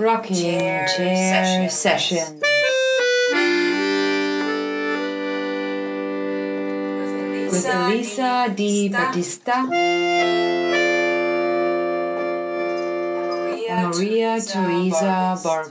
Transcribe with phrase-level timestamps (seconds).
[0.00, 2.40] Rocking Chair, chair Sessions.
[7.52, 9.66] With Elisa Di Battista.
[13.68, 15.68] Maria Teresa Barber.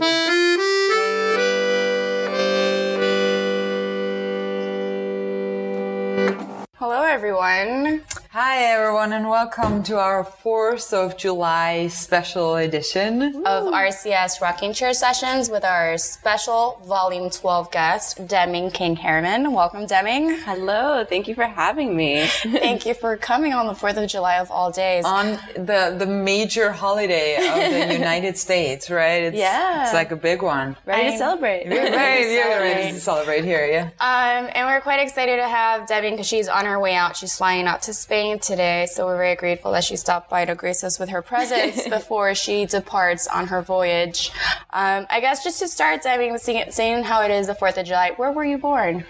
[6.78, 8.04] Hello, everyone.
[8.32, 14.94] Hi, everyone, and welcome to our 4th of July special edition of RCS Rocking Chair
[14.94, 19.52] Sessions with our special Volume 12 guest, Deming King Harriman.
[19.52, 20.38] Welcome, Deming.
[20.42, 22.28] Hello, thank you for having me.
[22.28, 25.06] thank you for coming on the 4th of July of all days.
[25.06, 29.24] On the, the major holiday of the United States, right?
[29.24, 29.86] It's, yeah.
[29.86, 30.78] It's like a big one.
[30.86, 31.68] Ready I'm, to celebrate.
[31.68, 33.86] We're ready, ready to celebrate here, yeah.
[34.00, 37.18] Um, and we're quite excited to have Deming because she's on her way out.
[37.18, 40.54] She's flying out to Spain today, so we're very grateful that she stopped by to
[40.54, 44.32] grace us with her presence before she departs on her voyage.
[44.72, 47.86] Um, I guess just to start diving, seeing, seeing how it is the 4th of
[47.88, 49.06] July, where were you born?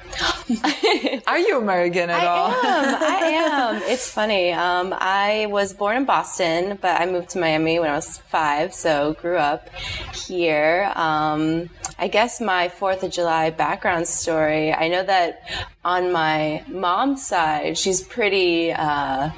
[1.28, 2.52] Are you American at I all?
[2.52, 3.81] Am, I am.
[3.84, 4.53] It's funny.
[4.53, 8.73] Um, I was born in Boston, but I moved to Miami when I was five,
[8.73, 9.70] so grew up
[10.14, 10.92] here.
[10.95, 15.42] Um, I guess my 4th of July background story, I know that
[15.83, 19.31] on my mom's side, she's pretty uh, Uh,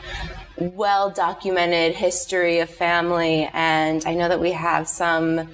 [0.58, 3.50] well documented history of family.
[3.54, 5.48] And i know that we have some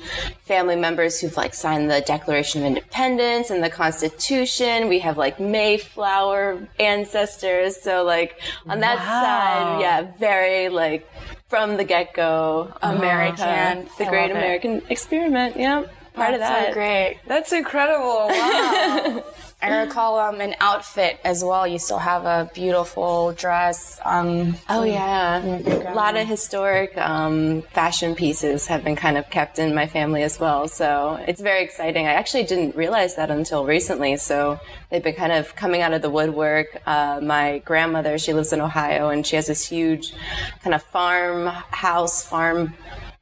[0.45, 4.89] family members who've like signed the declaration of independence and the constitution.
[4.89, 7.78] We have like mayflower ancestors.
[7.81, 9.22] So like on that wow.
[9.23, 11.09] side yeah very like
[11.47, 15.55] from the get-go oh, american the great american experiment.
[15.55, 16.67] Yeah part That's of that.
[16.69, 17.19] so great.
[17.28, 18.28] That's incredible.
[18.28, 19.23] Wow
[19.59, 21.66] I recall um, an outfit as well.
[21.66, 24.00] You still have a beautiful dress.
[24.05, 29.58] Um, oh yeah, a lot of historic um, fashion pieces have been kind of kept
[29.58, 30.67] in my family as well.
[30.67, 32.05] So it's very exciting.
[32.05, 34.18] I actually didn't realize that until recently.
[34.18, 34.59] So
[34.91, 36.79] they've been kind of coming out of the woodwork.
[36.85, 40.13] Uh, my grandmother, she lives in Ohio, and she has this huge
[40.62, 42.75] kind of farm house, farm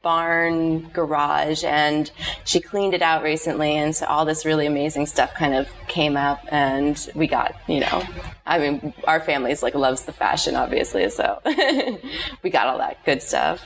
[0.05, 2.11] barn garage and
[2.43, 6.15] she cleaned it out recently and so all this really amazing stuff kind of came
[6.15, 8.03] up and we got you know
[8.45, 11.41] i mean our family's like loves the fashion obviously so
[12.43, 13.65] we got all that good stuff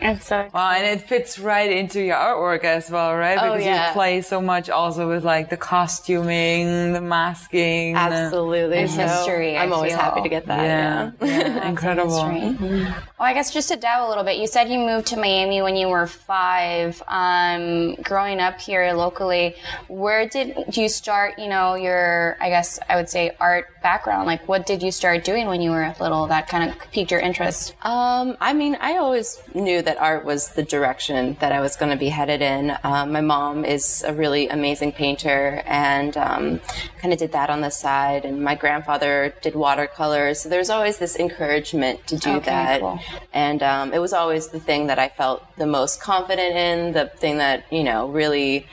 [0.00, 3.38] and so well, and it fits right into your artwork as well, right?
[3.40, 3.88] Oh, because yeah.
[3.88, 9.56] you play so much also with like the costuming, the masking, absolutely, and so history.
[9.56, 10.00] I'm I always feel.
[10.00, 10.62] happy to get that.
[10.62, 11.38] Yeah, yeah.
[11.38, 11.68] yeah.
[11.68, 12.10] incredible.
[12.10, 12.84] Mm-hmm.
[12.84, 15.62] Well, I guess just to dive a little bit, you said you moved to Miami
[15.62, 17.02] when you were five.
[17.08, 19.56] Um, growing up here locally,
[19.88, 21.38] where did you start?
[21.38, 24.26] You know, your I guess I would say art background.
[24.26, 27.20] Like, what did you start doing when you were little that kind of piqued your
[27.20, 27.74] interest?
[27.82, 31.90] Um, I mean, I always knew that art was the direction that I was going
[31.90, 32.76] to be headed in.
[32.84, 36.60] Um, my mom is a really amazing painter and um,
[36.98, 38.24] kind of did that on the side.
[38.24, 40.40] And my grandfather did watercolors.
[40.40, 42.80] So there's always this encouragement to do Okay, that.
[42.80, 43.00] cool.
[43.32, 47.06] And um, it was always the thing that I felt the most confident in, the
[47.06, 48.66] thing that, you know, really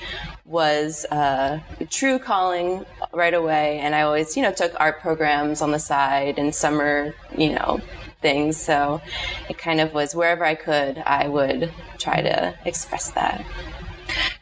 [0.46, 3.80] was uh, a true calling right away.
[3.80, 7.80] And I always, you know, took art programs on the side and summer, you know,
[8.24, 8.58] things.
[8.58, 9.02] So
[9.50, 13.46] it kind of was wherever I could, I would try to express that.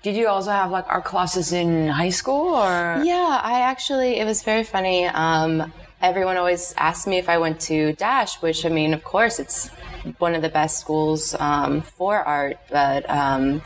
[0.03, 3.01] Did you also have like art classes in high school or?
[3.03, 5.05] Yeah, I actually, it was very funny.
[5.07, 9.39] Um, everyone always asked me if I went to DASH, which I mean, of course,
[9.39, 9.69] it's
[10.17, 12.57] one of the best schools um, for art.
[12.69, 13.61] But um,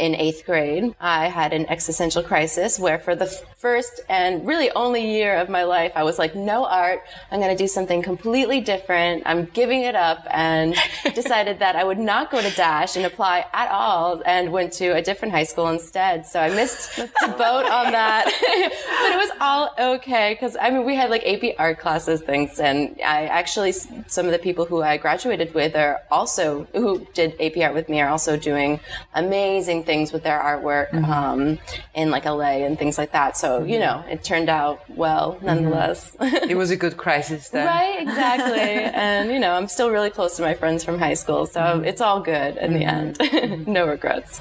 [0.00, 3.26] in eighth grade, I had an existential crisis where, for the
[3.58, 7.02] first and really only year of my life, I was like, no art.
[7.30, 9.24] I'm going to do something completely different.
[9.26, 10.74] I'm giving it up and
[11.14, 14.96] decided that I would not go to DASH and apply at all and went to
[14.96, 16.26] a different high school instead.
[16.26, 18.24] So I missed the boat on that.
[19.02, 22.58] but it was all okay because, I mean, we had like AP art classes, things,
[22.58, 27.38] and I actually, some of the people who I graduated with are also, who did
[27.38, 28.80] AP art with me are also doing
[29.14, 31.04] amazing things with their artwork mm-hmm.
[31.04, 31.58] um,
[31.94, 33.36] in like LA and things like that.
[33.36, 33.80] So, you mm-hmm.
[33.80, 35.46] know, it turned out well mm-hmm.
[35.46, 36.16] nonetheless.
[36.20, 37.66] It was a good crisis then.
[37.66, 38.60] right, exactly.
[38.60, 41.46] and, you know, I'm still really close to my friends from high school.
[41.46, 43.66] So it's all good in the end.
[43.66, 44.40] no regrets.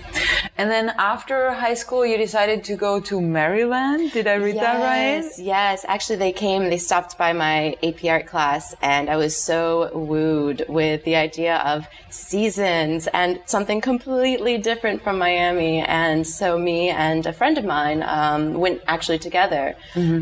[0.58, 4.12] And then after high school, you decided to go to Maryland.
[4.12, 5.24] Did I read that right?
[5.24, 5.86] Yes, yes.
[5.88, 10.66] Actually, they came, they stopped by my AP art class, and I was so wooed
[10.68, 15.80] with the idea of seasons and something completely different from Miami.
[15.82, 19.76] And so, me and a friend of mine um, went actually together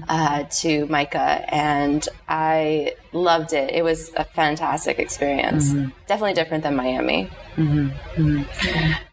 [0.10, 3.72] uh, to MICA, and I loved it.
[3.74, 5.74] It was a fantastic experience.
[6.08, 7.30] Definitely different than Miami.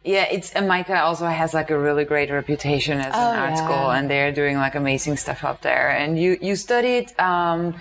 [0.06, 3.50] Yeah, it's and MICA also has like a really great reputation as an Oh, art
[3.56, 3.64] yeah.
[3.64, 5.88] school, and they're doing like amazing stuff up there.
[5.90, 7.74] And you you studied, um,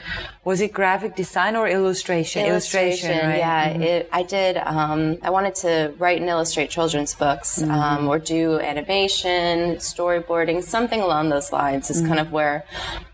[0.46, 2.46] was it graphic design or illustration?
[2.46, 3.38] illustration, right?
[3.38, 8.20] yeah it, i did um, i wanted to write and illustrate children's books um, or
[8.20, 12.66] do animation storyboarding something along those lines is kind of where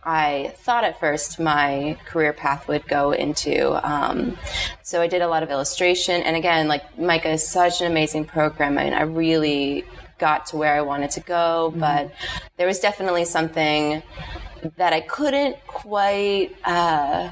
[0.03, 4.37] i thought at first my career path would go into um,
[4.81, 6.21] so i did a lot of illustration.
[6.21, 8.77] And again like MICA is such an amazing program.
[8.77, 9.85] I mean, i really
[10.17, 12.11] got to where i wanted to go but
[12.57, 14.03] there was definitely something
[14.75, 17.31] that i couldn't quite uh,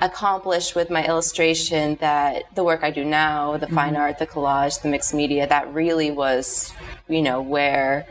[0.00, 4.82] accomplish with my illustration that the work I do now, the fine art, the collage,
[4.82, 6.72] the mixed media, that really was,
[7.08, 8.06] you know, where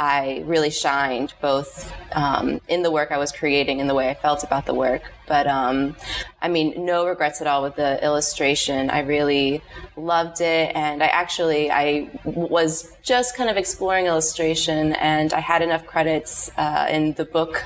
[0.00, 4.14] I really shined both um, in the work I was creating and the way I
[4.14, 5.02] felt about the work.
[5.28, 5.94] But um,
[6.40, 8.88] I mean, no regrets at all with the illustration.
[8.88, 9.62] I really
[9.96, 15.60] loved it, and I actually I was just kind of exploring illustration, and I had
[15.60, 17.62] enough credits uh, in the book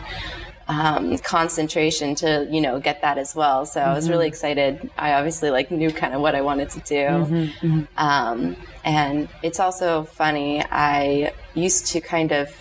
[0.69, 3.66] um, concentration to you know get that as well.
[3.66, 4.90] So I was really excited.
[4.96, 7.49] I obviously like knew kind of what I wanted to do,
[7.96, 10.62] Um, and it's also funny.
[10.70, 12.55] I used to kind of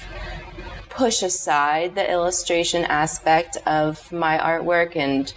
[0.96, 5.34] push aside the illustration aspect of my artwork and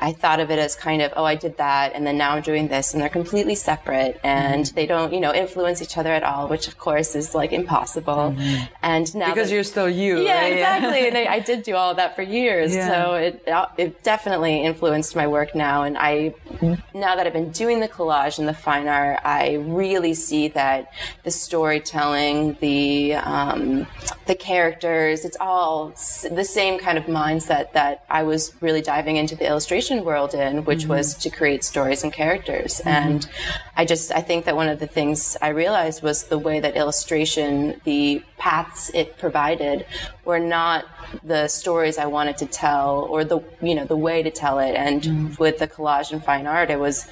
[0.00, 2.42] I thought of it as kind of oh I did that and then now I'm
[2.42, 4.74] doing this and they're completely separate and mm-hmm.
[4.74, 8.34] they don't you know influence each other at all which of course is like impossible
[8.36, 8.64] mm-hmm.
[8.82, 10.20] and now because that- you're still you.
[10.20, 10.52] yeah, right?
[10.52, 11.08] exactly.
[11.08, 12.88] and I, I did do all of that for years, Yeah.
[12.88, 15.82] so it uh, it definitely influenced my work now.
[15.82, 16.98] And I mm-hmm.
[16.98, 20.92] now that I've been doing the collage and the fine art, I really see that
[21.24, 23.86] the storytelling, the um,
[24.26, 29.16] the characters, it's all s- the same kind of mindset that I was really diving
[29.16, 30.90] into the illustration world in, which mm-hmm.
[30.90, 32.78] was to create stories and characters.
[32.78, 32.88] Mm-hmm.
[32.88, 33.28] And
[33.76, 36.76] I just I think that one of the things I realized was the way that
[36.76, 39.86] illustration, the paths it provided,
[40.24, 40.84] were not
[41.22, 44.74] the stories I wanted to tell or the you know the way to tell it.
[44.74, 45.42] And mm-hmm.
[45.42, 47.06] with the collage and fine art, it was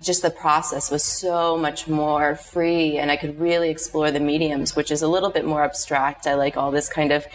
[0.00, 4.76] just the process was so much more free and I could really explore the mediums,
[4.76, 6.26] which is a little bit more abstract.
[6.26, 7.26] I like all this kind of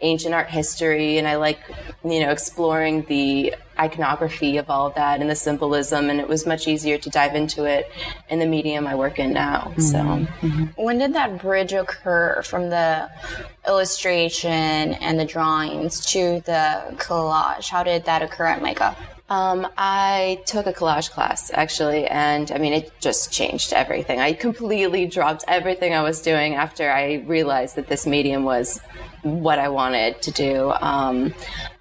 [0.00, 1.58] ancient art history and I like,
[2.04, 6.10] you know, exploring the iconography of all of that and the symbolism.
[6.10, 7.90] And it was much easier to dive into it
[8.28, 9.72] in the medium I work in now.
[9.76, 9.80] Mm-hmm.
[9.80, 9.98] So.
[9.98, 10.82] Mm-hmm.
[10.82, 13.10] When did that bridge occur from the
[13.66, 17.68] illustration and the drawings to the collage?
[17.68, 18.96] How did that occur at MICA?
[19.32, 24.20] Um, I took a collage class actually, and I mean, it just changed everything.
[24.20, 28.82] I completely dropped everything I was doing after I realized that this medium was
[29.22, 30.72] what I wanted to do.
[30.72, 31.32] Um,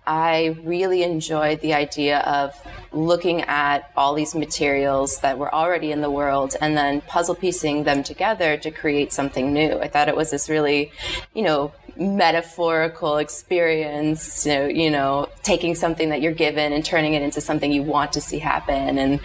[0.08, 2.56] I really enjoyed the idea of
[2.94, 7.84] looking at all these materials that were already in the world and then puzzle piecing
[7.84, 9.74] them together to create something new.
[9.78, 10.92] I thought it was this really,
[11.34, 17.14] you know, metaphorical experience, you know, you know, taking something that you're given and turning
[17.14, 18.98] it into something you want to see happen.
[18.98, 19.20] And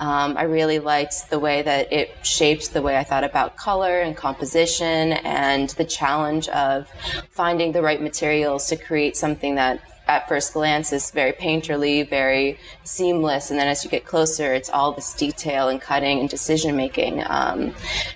[0.00, 4.00] um, I really liked the way that it shaped the way I thought about color
[4.00, 6.88] and composition and the challenge of
[7.30, 12.58] finding the right materials to create something that at first glance is very painterly, very
[12.82, 16.74] seamless, and then as you get closer, it's all this detail and cutting and decision
[16.74, 17.22] making.
[17.26, 17.74] Um,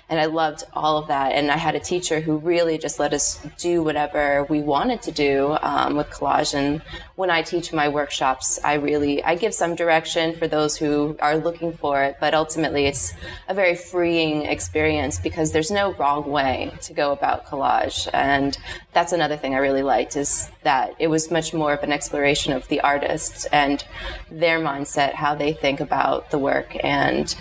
[0.09, 1.33] and I loved all of that.
[1.33, 5.11] And I had a teacher who really just let us do whatever we wanted to
[5.11, 6.53] do um, with collage.
[6.55, 6.81] And
[7.15, 11.37] when I teach my workshops, I really I give some direction for those who are
[11.37, 13.13] looking for it, but ultimately it's
[13.47, 18.09] a very freeing experience because there's no wrong way to go about collage.
[18.13, 18.57] And
[18.93, 22.67] that's another thing I really liked is that it was much more an exploration of
[22.67, 23.83] the artists and
[24.31, 26.75] their mindset, how they think about the work.
[26.83, 27.35] And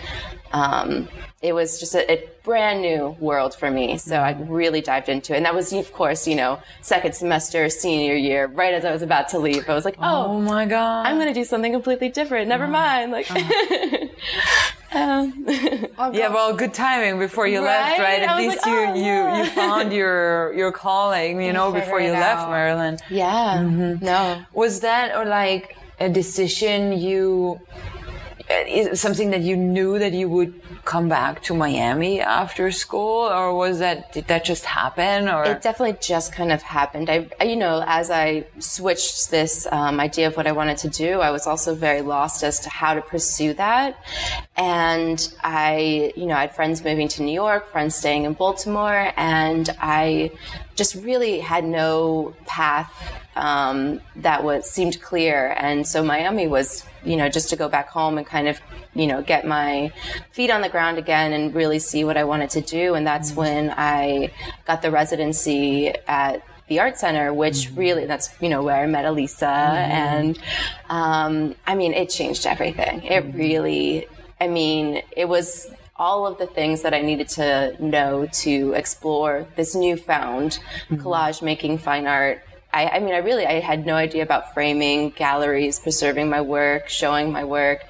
[0.52, 1.08] um,
[1.40, 3.96] it was just a, a brand new world for me.
[3.98, 5.36] So I really dived into it.
[5.38, 9.02] And that was, of course, you know, second semester, senior year, right as I was
[9.02, 9.68] about to leave.
[9.68, 11.06] I was like, oh, Oh my god.
[11.06, 12.48] I'm going to do something completely different.
[12.48, 13.12] Never mind.
[13.12, 13.30] Like,
[14.92, 15.44] um,
[16.12, 18.20] yeah, well, good timing before you left, Right?
[18.20, 18.28] right?
[18.28, 19.38] At least like, you oh, you yeah.
[19.38, 22.50] you found your your calling, you know, before you left out.
[22.50, 23.02] Maryland.
[23.08, 23.62] yeah.
[23.62, 24.42] No.
[24.52, 27.60] Was that or like a decision you
[28.68, 30.52] is something that you knew that you would
[30.84, 35.62] come back to Miami after school or was that did that just happen or It
[35.62, 37.08] definitely just kind of happened.
[37.10, 40.88] I, I- you know, as I switched this um, idea of what I wanted to
[40.88, 43.96] do, I was also very lost as to how to pursue that.
[44.56, 49.12] And I, you know, I had friends moving to New York, friends staying in Baltimore,
[49.16, 50.30] and I
[50.74, 52.92] just really had no path
[53.36, 55.54] um, that was seemed clear.
[55.56, 58.60] And so Miami was, you know, just to go back home and kind of,
[58.94, 59.92] you know, get my
[60.32, 62.94] feet on the ground again and really see what I wanted to do.
[62.94, 64.32] And that's when I
[64.66, 69.04] got the residency at the art center which really that's you know where i met
[69.04, 69.46] elisa.
[69.46, 70.38] And
[70.88, 73.02] um, i mean it changed everything.
[73.02, 74.06] It really
[74.40, 79.46] i mean it was all of the things that I needed to know to explore
[79.56, 80.58] this newfound
[80.90, 82.42] collage making fine art.
[82.72, 86.88] I, I, mean, I really, I had no idea about framing, galleries, preserving my work,
[86.88, 87.84] showing my work,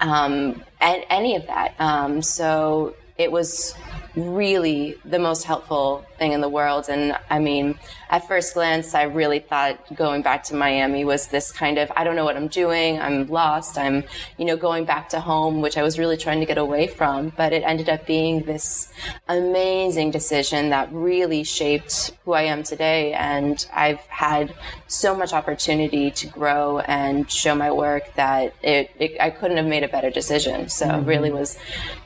[0.00, 1.74] um, and any of that.
[1.78, 3.74] Um, so it was
[4.16, 6.88] really the most helpful thing in the world.
[6.88, 7.78] And I mean,
[8.08, 12.04] at first glance, I really thought going back to Miami was this kind of, I
[12.04, 13.00] don't know what I'm doing.
[13.00, 13.76] I'm lost.
[13.76, 14.04] I'm,
[14.38, 17.30] you know, going back to home, which I was really trying to get away from.
[17.36, 18.92] But it ended up being this
[19.28, 23.14] amazing decision that really shaped who I am today.
[23.14, 24.54] And I've had
[24.86, 29.66] so much opportunity to grow and show my work that it, it I couldn't have
[29.66, 30.68] made a better decision.
[30.68, 31.02] So mm-hmm.
[31.02, 31.58] it really was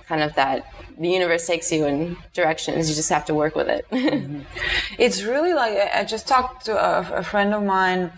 [0.07, 0.67] kind of that
[0.99, 2.89] the universe takes you in directions.
[2.89, 3.87] You just have to work with it.
[3.91, 4.41] mm-hmm.
[4.99, 8.11] It's really like I just talked to a, a friend of mine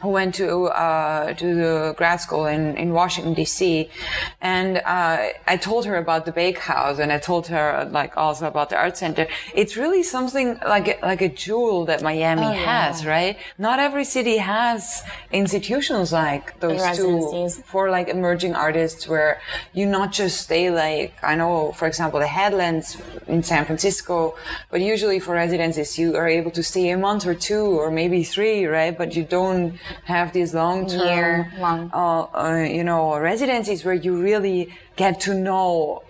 [0.00, 3.90] who went to uh, to the grad school in, in Washington D.C.
[4.40, 8.70] and uh, I told her about the Bakehouse and I told her like also about
[8.70, 9.26] the art center.
[9.54, 13.10] It's really something like a, like a jewel that Miami oh, has, yeah.
[13.10, 13.38] right?
[13.58, 15.02] Not every city has
[15.32, 19.40] institutions like those two for like emerging artists where
[19.72, 24.36] you not just stay like I know, for example, the Headlands in San Francisco,
[24.70, 28.24] but usually for residencies you are able to stay a month or two or maybe
[28.24, 28.96] three, right?
[28.96, 31.90] But you don't have these long-term, long.
[31.92, 36.02] Uh, uh, you know, residencies where you really get to know,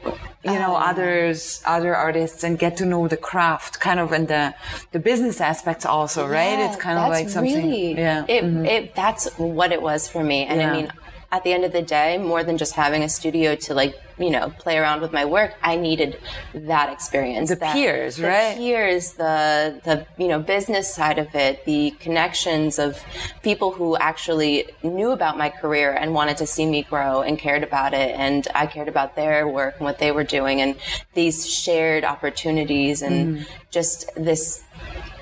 [0.45, 0.89] you know, oh.
[0.91, 4.55] others, other artists, and get to know the craft, kind of, and the
[4.93, 6.59] the business aspects also, yeah, right?
[6.67, 7.55] It's kind of like something.
[7.55, 8.65] Really, yeah, it, mm-hmm.
[8.65, 10.71] it that's what it was for me, and yeah.
[10.71, 10.93] I mean,
[11.33, 14.31] at the end of the day, more than just having a studio to like, you
[14.31, 16.19] know, play around with my work, I needed
[16.53, 17.51] that experience.
[17.51, 18.57] The that, peers, the right?
[18.57, 23.03] peers, the, the, you know, business side of it, the connections of
[23.43, 27.63] people who actually knew about my career and wanted to see me grow and cared
[27.63, 28.15] about it.
[28.17, 30.75] And I cared about their work and what they were doing and
[31.15, 33.47] these shared opportunities and mm.
[33.71, 34.65] just this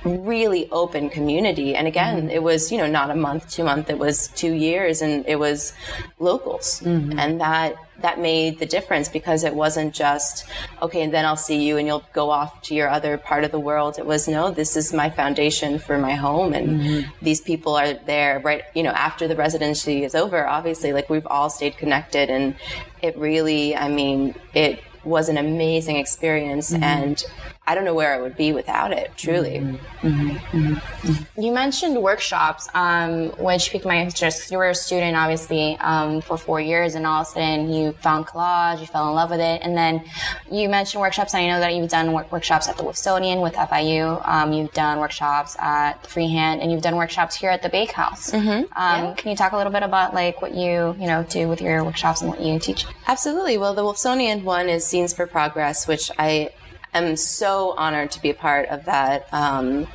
[0.05, 1.75] really open community.
[1.75, 2.31] And again, mm-hmm.
[2.31, 5.39] it was, you know, not a month, two month, it was two years and it
[5.39, 5.73] was
[6.19, 6.81] locals.
[6.81, 7.19] Mm-hmm.
[7.19, 10.47] And that, that made the difference because it wasn't just,
[10.81, 13.51] okay, and then I'll see you and you'll go off to your other part of
[13.51, 13.99] the world.
[13.99, 16.55] It was, no, this is my foundation for my home.
[16.55, 17.11] And mm-hmm.
[17.25, 21.27] these people are there right, you know, after the residency is over, obviously, like we've
[21.27, 22.31] all stayed connected.
[22.31, 22.55] And
[23.03, 26.83] it really, I mean, it, was an amazing experience mm-hmm.
[26.83, 27.25] and
[27.69, 29.59] I don't know where I would be without it, truly.
[29.59, 30.09] Mm-hmm.
[30.09, 30.75] Mm-hmm.
[30.75, 31.41] mm-hmm.
[31.41, 34.51] You mentioned workshops, um, which piqued my interest.
[34.51, 37.93] You were a student, obviously, um, for four years, and all of a sudden you
[37.93, 39.61] found collage, you fell in love with it.
[39.63, 40.03] And then
[40.51, 43.53] you mentioned workshops, and I know that you've done work- workshops at the Wolfsonian with
[43.53, 48.31] FIU, um, you've done workshops at Freehand, and you've done workshops here at the Bakehouse.
[48.31, 48.49] Mm-hmm.
[48.49, 49.15] Um, yeah.
[49.15, 51.85] Can you talk a little bit about like what you, you know, do with your
[51.85, 52.87] workshops and what you teach?
[53.07, 53.59] Absolutely.
[53.59, 56.51] Well, the Wolfsonian one is Zines for Progress, which I
[56.95, 59.87] am so honored to be a part of that um,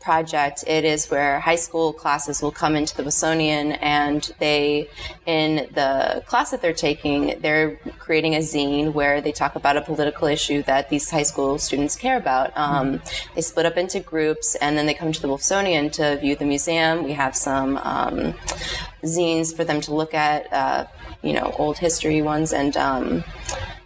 [0.00, 0.64] project.
[0.66, 4.88] It is where high school classes will come into the Wolfsonian and they,
[5.26, 9.82] in the class that they're taking, they're creating a zine where they talk about a
[9.82, 12.56] political issue that these high school students care about.
[12.56, 13.34] Um, mm-hmm.
[13.34, 16.46] They split up into groups and then they come to the Wolfsonian to view the
[16.46, 17.04] museum.
[17.04, 18.34] We have some um,
[19.04, 20.86] zines for them to look at, uh,
[21.22, 23.22] you know, old history ones and um,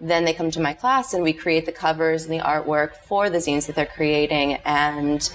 [0.04, 3.30] then they come to my class and we create the covers and the artwork for
[3.30, 4.54] the zines that they're creating.
[4.64, 5.28] And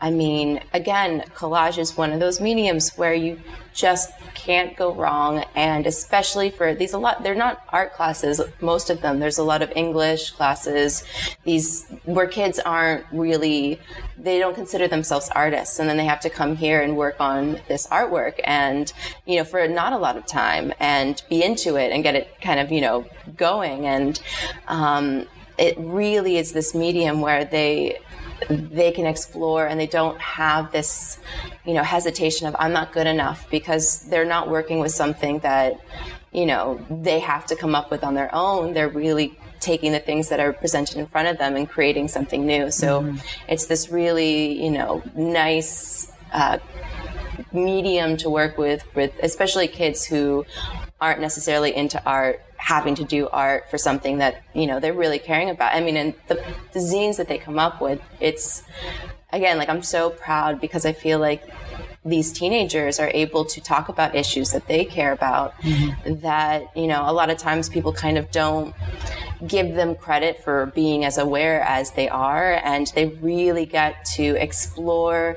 [0.00, 3.40] I mean, again, collage is one of those mediums where you
[3.72, 5.44] just can't go wrong.
[5.54, 9.20] And especially for these, a lot, they're not art classes, most of them.
[9.20, 11.04] There's a lot of English classes,
[11.44, 13.78] these where kids aren't really,
[14.18, 15.78] they don't consider themselves artists.
[15.78, 18.92] And then they have to come here and work on this artwork and,
[19.26, 22.40] you know, for not a lot of time and be into it and get it
[22.40, 23.06] kind of, you know,
[23.36, 23.86] going.
[23.86, 24.20] And,
[24.68, 25.26] um,
[25.58, 27.98] it really is this medium where they
[28.50, 31.18] they can explore and they don't have this,
[31.64, 35.80] you know, hesitation of I'm not good enough because they're not working with something that,
[36.32, 38.74] you know, they have to come up with on their own.
[38.74, 42.44] They're really taking the things that are presented in front of them and creating something
[42.44, 42.70] new.
[42.70, 43.16] So mm-hmm.
[43.48, 46.58] it's this really, you know, nice uh,
[47.52, 50.44] medium to work with, with especially kids who
[51.00, 55.20] aren't necessarily into art having to do art for something that you know they're really
[55.20, 55.72] caring about.
[55.72, 56.34] I mean, and the,
[56.72, 58.64] the zines that they come up with, it's
[59.32, 61.48] again like I'm so proud because I feel like
[62.04, 65.54] these teenagers are able to talk about issues that they care about
[66.06, 68.74] that you know a lot of times people kind of don't
[69.46, 72.54] give them credit for being as aware as they are.
[72.64, 75.36] And they really get to explore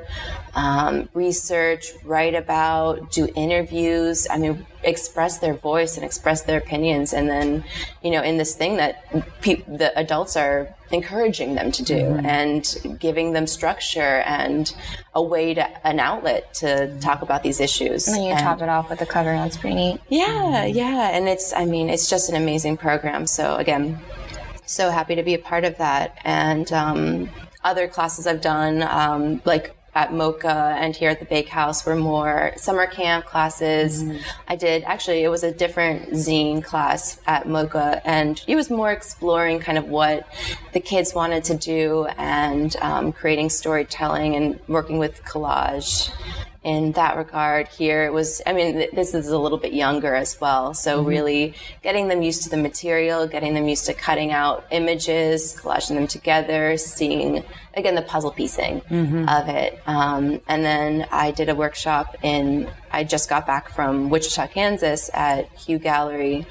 [0.55, 4.27] um, research write about do interviews.
[4.29, 7.63] I mean express their voice and express their opinions and then
[8.01, 9.03] you know in this thing that
[9.41, 14.73] pe- the adults are encouraging them to do and giving them structure and
[15.13, 18.61] a way to an outlet to talk about these issues And then you And- top
[18.61, 19.31] it off with the cover.
[19.31, 20.01] That's pretty neat.
[20.07, 21.09] yeah, yeah.
[21.15, 23.27] And it's, I mean, it's just an amazing program.
[23.27, 23.99] So, again,
[24.65, 26.17] so happy to be a part of that.
[26.23, 27.29] And um,
[27.63, 32.53] other classes I've done, um, like at MOCA and here at the Bakehouse, were more
[32.57, 34.03] summer camp classes.
[34.47, 38.91] I did, actually, it was a different zine class at MOCA, and it was more
[38.91, 40.27] exploring kind of what
[40.73, 46.11] the kids wanted to do and um, creating storytelling and working with collage
[46.63, 47.67] in that regard.
[47.69, 51.01] Here it was i mean th- this is a little bit younger as well so
[51.03, 55.95] really getting them used to the material getting them used to cutting out images collaging
[55.95, 57.43] them together seeing
[57.75, 58.81] again the puzzle piecing
[59.27, 64.09] of it um, and then i did a workshop in i just got back from
[64.09, 66.45] wichita kansas at hugh gallery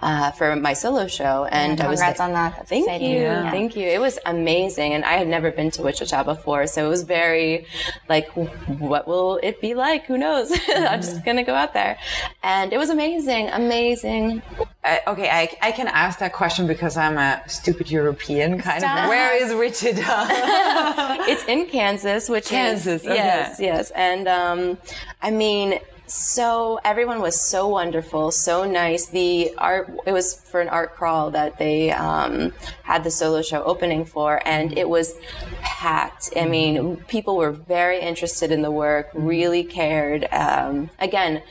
[0.00, 2.56] uh, for my solo show and i was Congrats on that.
[2.56, 3.10] That's Thank exciting.
[3.10, 3.20] you.
[3.20, 3.50] Yeah.
[3.50, 3.86] Thank you.
[3.86, 4.92] It was amazing.
[4.92, 6.66] And I had never been to Wichita before.
[6.66, 7.66] So it was very
[8.08, 10.04] like, what will it be like?
[10.06, 10.52] Who knows?
[10.68, 11.96] I'm just going to go out there.
[12.42, 13.48] And it was amazing.
[13.48, 14.42] Amazing.
[14.84, 19.04] I, okay, I, I can ask that question because I'm a stupid European kind Stop.
[19.04, 19.08] of.
[19.08, 20.02] Where is Wichita?
[21.26, 23.16] It's in Kansas, which Kansas, is, okay.
[23.16, 23.90] yes, yes.
[23.92, 24.78] And, um,
[25.22, 29.06] I mean, so everyone was so wonderful, so nice.
[29.06, 33.62] The art, it was for an art crawl that they um, had the solo show
[33.64, 35.14] opening for, and it was
[35.62, 36.30] packed.
[36.36, 40.28] I mean, people were very interested in the work, really cared.
[40.30, 41.42] Um, again,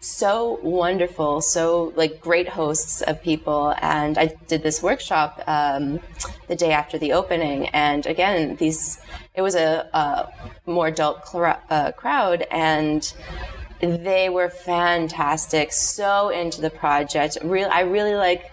[0.00, 3.74] so wonderful, so like great hosts of people.
[3.82, 6.00] And I did this workshop um,
[6.46, 9.00] the day after the opening, and again, these
[9.34, 10.32] it was a, a
[10.68, 13.12] more adult cra- uh, crowd, and
[13.80, 17.38] they were fantastic so into the project.
[17.42, 18.52] Real i really like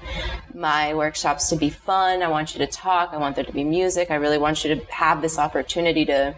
[0.54, 2.22] my workshops to be fun.
[2.24, 3.10] I want you to talk.
[3.12, 4.10] I want there to be music.
[4.10, 6.34] I really want you to have this opportunity to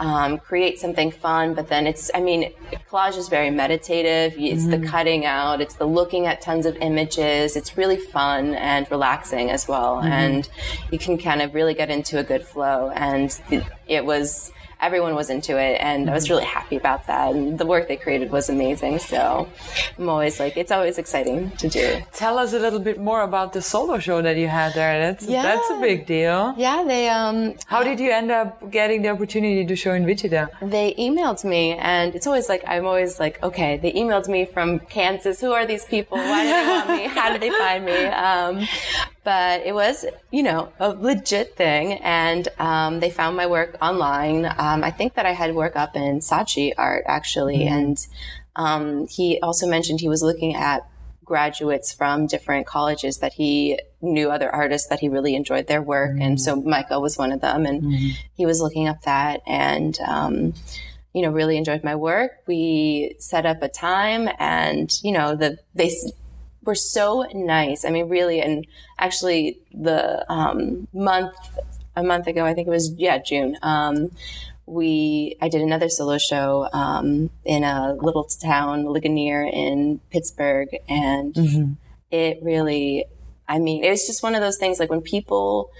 [0.00, 2.52] um, create something fun but then it's i mean
[2.90, 4.34] collage is very meditative.
[4.36, 5.60] It's the cutting out.
[5.60, 7.56] It's the looking at tons of images.
[7.56, 10.48] It's really fun and relaxing as well and
[10.90, 12.90] you can kind of really get into a good flow.
[12.90, 13.38] And
[13.86, 14.52] it was
[14.86, 17.96] everyone was into it and I was really happy about that and the work they
[17.96, 19.48] created was amazing so
[19.98, 21.86] I'm always like it's always exciting to do.
[22.12, 24.94] Tell us a little bit more about the solo show that you had there.
[25.06, 26.54] That's that's a big deal.
[26.56, 30.42] yeah they um How did you end up getting the opportunity to show in Wichita?
[30.76, 34.68] they emailed me and it's always like I'm always like okay they emailed me from
[34.96, 35.40] Kansas.
[35.40, 36.18] Who are these people?
[36.18, 37.02] Why do they want me?
[37.18, 38.00] How did they find me?
[38.34, 38.54] Um,
[39.24, 41.94] but it was you know a legit thing.
[41.94, 44.46] And um, they found my work online.
[44.46, 47.66] Um, I think that I had work up in Saatchi art actually.
[47.66, 47.98] And
[48.56, 50.86] um, he also mentioned he was looking at
[51.24, 56.18] graduates from different colleges that he knew other artists that he really enjoyed their work.
[56.20, 57.64] And so MICA was one of them.
[57.64, 60.54] And he was looking up that and um,
[61.14, 62.42] you know really enjoyed my work.
[62.46, 65.90] We set up a time and you know the they
[66.64, 68.66] were so nice i mean really and
[68.98, 71.34] actually the um, month
[71.96, 74.10] a month ago i think it was yeah june um,
[74.66, 81.36] we I did another solo show um, in a little town, Ligonier in Pittsburgh, and
[82.10, 83.04] it really,
[83.46, 85.70] I mean, it was just one of those things like when people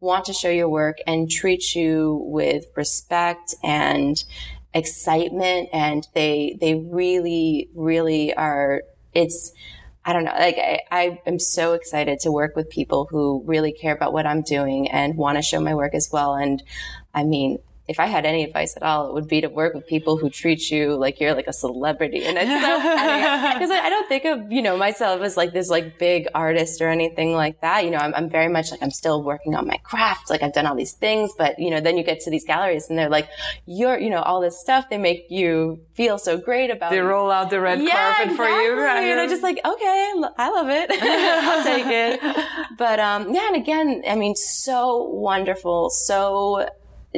[0.00, 4.24] want to show your work and treat you with respect and
[4.72, 8.82] excitement, and they they really really are.
[9.12, 9.52] It's
[10.04, 10.32] I don't know.
[10.32, 14.26] Like I, I am so excited to work with people who really care about what
[14.26, 16.34] I'm doing and want to show my work as well.
[16.34, 16.62] And
[17.14, 17.58] I mean,
[17.90, 20.30] if I had any advice at all, it would be to work with people who
[20.30, 22.24] treat you like you're like a celebrity.
[22.24, 25.68] And it's so funny because I, don't think of, you know, myself as like this
[25.68, 27.84] like big artist or anything like that.
[27.84, 30.30] You know, I'm, I'm very much like, I'm still working on my craft.
[30.30, 32.88] Like I've done all these things, but you know, then you get to these galleries
[32.88, 33.28] and they're like,
[33.66, 34.88] you're, you know, all this stuff.
[34.88, 38.80] They make you feel so great about They roll out the red carpet for you,
[38.80, 39.02] right?
[39.02, 40.90] And I'm just like, okay, I love it.
[41.02, 42.20] I'll take it.
[42.78, 46.68] But um, yeah, and again, I mean, so wonderful, so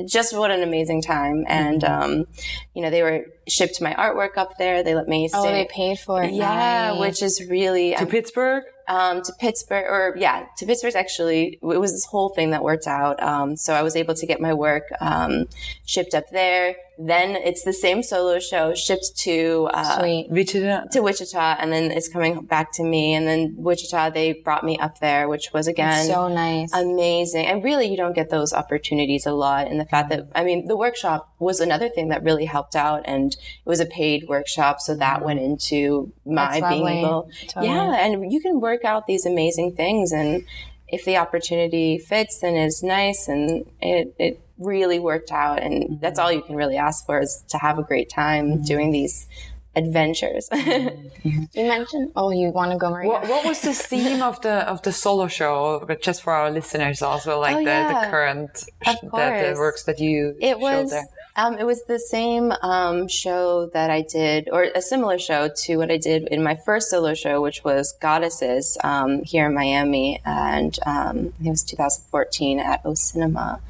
[0.07, 1.45] just what an amazing time.
[1.49, 2.03] And Mm-hmm.
[2.21, 2.27] um,
[2.75, 4.83] you know, they were shipped my artwork up there.
[4.83, 5.39] They let me stay.
[5.39, 6.33] Oh, they paid for it.
[6.33, 7.01] yeah, Nice.
[7.01, 8.65] which is really to I'm- Pittsburgh.
[8.89, 10.95] um, to Pittsburgh, or yeah, to Pittsburgh.
[10.97, 13.23] Actually, it was this whole thing that worked out.
[13.23, 15.47] Um, so I was able to get my work um,
[15.87, 16.75] shipped up there.
[16.99, 20.29] Then it's the same solo show shipped to uh, Sweet.
[20.31, 20.85] Wichita.
[20.93, 23.15] to Wichita, and then it's coming back to me.
[23.15, 26.73] And then Wichita, they brought me up there, which was again So nice.
[26.73, 27.47] amazing.
[27.47, 29.69] And really, you don't get those opportunities a lot.
[29.69, 33.03] And the fact that, I mean, the workshop was another thing that really helped out.
[33.07, 34.81] And it was a paid workshop.
[34.81, 36.99] So that went into my That's being lovely.
[37.01, 37.67] able, Totally.
[37.69, 38.07] yeah.
[38.07, 40.13] And you can work out these amazing things.
[40.13, 40.45] And
[40.89, 45.63] if the opportunity fits and is nice and it, it really worked out.
[45.63, 48.91] And that's all you can really ask for is to have a great time doing
[48.93, 49.27] these
[49.75, 50.49] adventures.
[51.25, 52.13] you mentioned.
[52.15, 53.09] Oh, you want to go, Maria?
[53.09, 55.83] What, what was the theme of the of the solo show?
[55.87, 58.05] But just for our listeners, also like Oh, the, yeah.
[58.05, 61.05] the current Of the, the works that you It was there.
[61.37, 65.77] um, it was the same um, show that I did, or a similar show to
[65.79, 70.21] what I did in my first solo show, which was Goddesses um, here in Miami,
[70.27, 73.61] and um, it was 2014 at O Cinema,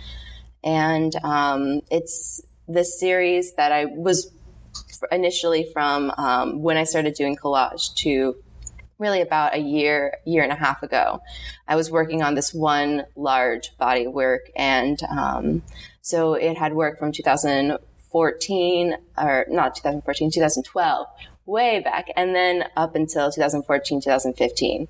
[0.64, 4.32] and um, it's this series that I was
[5.10, 8.36] initially from um, when I started doing collage to
[8.98, 11.20] really about a year, year and a half ago.
[11.66, 15.62] I was working on this one large body work, and um,
[16.00, 21.06] so it had work from 2014, or not 2014, 2012,
[21.46, 24.86] way back, and then up until 2014, 2015.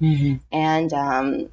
[0.52, 1.48] And um,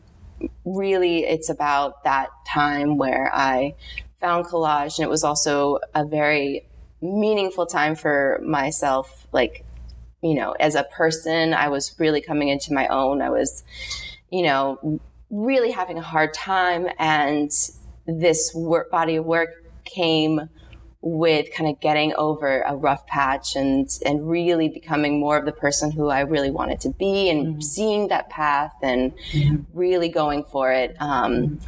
[0.66, 3.76] really, it's about that time where I
[4.22, 6.68] found collage, and it was also a very
[7.02, 9.66] meaningful time for myself, like
[10.22, 13.22] you know, as a person, I was really coming into my own.
[13.22, 13.64] I was,
[14.30, 16.88] you know, really having a hard time.
[16.98, 17.52] And
[18.06, 19.50] this work, body of work
[19.86, 20.50] came
[21.02, 25.54] with kind of getting over a rough patch and, and really becoming more of the
[25.54, 29.14] person who I really wanted to be and seeing that path and
[29.74, 30.98] really going for it.
[31.00, 31.62] Um,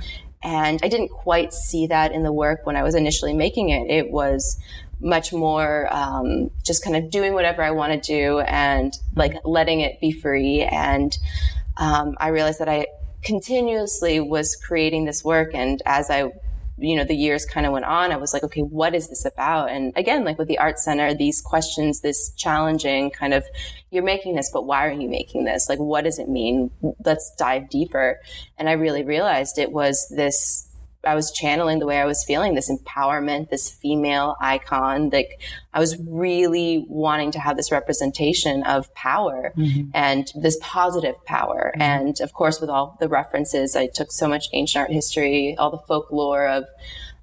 [0.43, 3.89] and I didn't quite see that in the work when I was initially making it.
[3.89, 4.59] It was
[4.99, 9.81] much more um, just kind of doing whatever I want to do and like letting
[9.81, 10.61] it be free.
[10.61, 11.17] And
[11.77, 12.87] um, I realized that I
[13.23, 15.51] continuously was creating this work.
[15.53, 16.31] And as I
[16.77, 19.23] you know the years kind of went on i was like okay what is this
[19.23, 23.45] about and again like with the art center these questions this challenging kind of
[23.91, 26.71] you're making this but why are you making this like what does it mean
[27.05, 28.19] let's dive deeper
[28.57, 30.67] and i really realized it was this
[31.03, 35.09] I was channeling the way I was feeling this empowerment, this female icon.
[35.09, 35.41] Like
[35.73, 39.89] I was really wanting to have this representation of power mm-hmm.
[39.93, 41.71] and this positive power.
[41.73, 41.81] Mm-hmm.
[41.81, 45.71] And of course, with all the references, I took so much ancient art history, all
[45.71, 46.65] the folklore of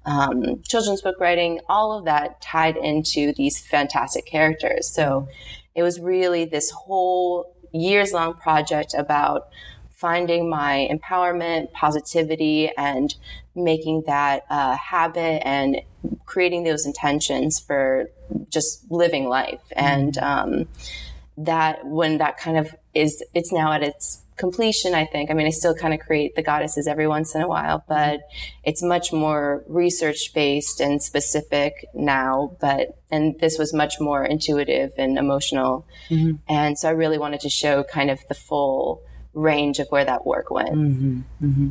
[0.05, 4.89] um, children's book writing, all of that tied into these fantastic characters.
[4.89, 5.31] So mm-hmm.
[5.79, 9.47] It was really this whole years long project about
[9.89, 13.15] finding my empowerment, positivity, and
[13.55, 15.81] making that a habit and
[16.25, 18.09] creating those intentions for
[18.49, 19.61] just living life.
[19.73, 20.67] And um,
[21.37, 25.29] that when that kind of is, it's now at its completion, I think.
[25.29, 28.21] I mean, I still kind of create the goddesses every once in a while, but
[28.63, 32.57] it's much more research based and specific now.
[32.59, 35.85] But, and this was much more intuitive and emotional.
[36.09, 36.37] Mm-hmm.
[36.47, 40.25] And so I really wanted to show kind of the full range of where that
[40.25, 40.71] work went.
[40.71, 41.19] Mm-hmm.
[41.45, 41.69] Mm-hmm.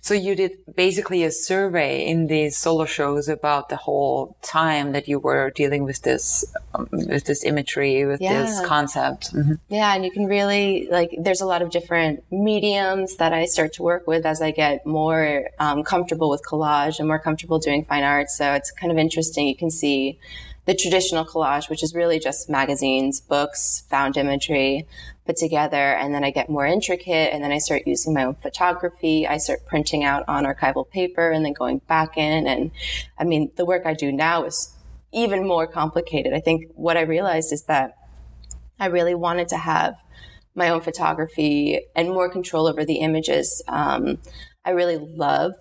[0.00, 5.08] So you did basically a survey in these solo shows about the whole time that
[5.08, 8.62] you were dealing with this, um, with this imagery, with this Yeah.
[8.64, 9.32] concept.
[9.34, 9.58] Mhm.
[9.68, 11.10] Yeah, and you can really like.
[11.18, 14.84] There's a lot of different mediums that I start to work with as I get
[14.86, 18.28] more um, comfortable with collage and more comfortable doing fine art.
[18.30, 19.46] So it's kind of interesting.
[19.48, 20.18] You can see
[20.66, 24.86] the traditional collage, which is really just magazines, books, found imagery
[25.26, 28.34] put together, and then I get more intricate, and then I start using my own
[28.34, 29.26] photography.
[29.26, 32.46] I start printing out on archival paper, and then going back in.
[32.46, 32.70] And
[33.18, 34.74] I mean, the work I do now is
[35.12, 36.34] even more complicated.
[36.34, 37.96] I think what I realized is that
[38.78, 39.94] I really wanted to have
[40.54, 43.62] my own photography and more control over the images.
[43.68, 44.18] Um,
[44.64, 45.52] I really love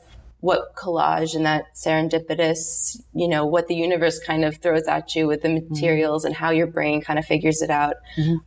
[0.43, 5.25] what collage and that serendipitous, you know, what the universe kind of throws at you
[5.25, 7.95] with the materials and how your brain kind of figures it out.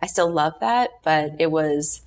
[0.02, 2.02] I still love that, but it was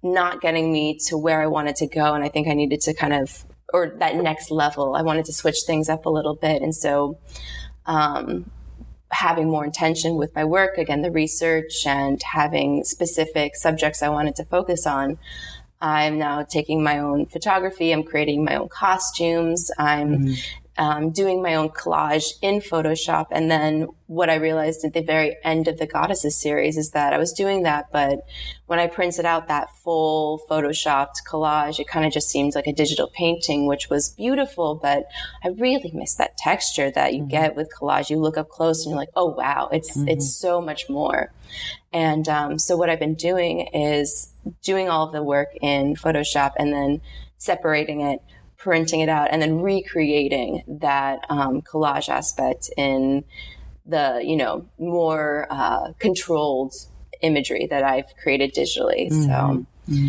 [0.00, 2.14] not getting me to where I wanted to go.
[2.14, 5.32] And I think I needed to kind of, or that next level, I wanted to
[5.32, 6.62] switch things up a little bit.
[6.62, 7.18] And so,
[7.84, 8.48] um,
[9.10, 14.36] having more intention with my work, again, the research and having specific subjects I wanted
[14.36, 15.18] to focus on.
[15.80, 17.92] I'm now taking my own photography.
[17.92, 19.70] I'm creating my own costumes.
[19.78, 20.34] I'm mm-hmm.
[20.78, 23.26] Um, doing my own collage in Photoshop.
[23.30, 27.12] And then what I realized at the very end of the Goddesses series is that
[27.12, 28.20] I was doing that, but
[28.66, 32.72] when I printed out that full Photoshopped collage, it kind of just seemed like a
[32.72, 35.06] digital painting, which was beautiful, but
[35.42, 37.30] I really miss that texture that you mm-hmm.
[37.30, 38.10] get with collage.
[38.10, 40.08] You look up close and you're like, oh wow, it's mm-hmm.
[40.08, 41.32] it's so much more.
[41.92, 46.52] And um, so what I've been doing is doing all of the work in Photoshop
[46.58, 47.00] and then
[47.38, 48.20] separating it
[48.56, 53.24] printing it out and then recreating that um, collage aspect in
[53.84, 56.74] the you know more uh, controlled
[57.22, 59.10] imagery that I've created digitally.
[59.10, 59.22] Mm-hmm.
[59.22, 60.08] So mm-hmm.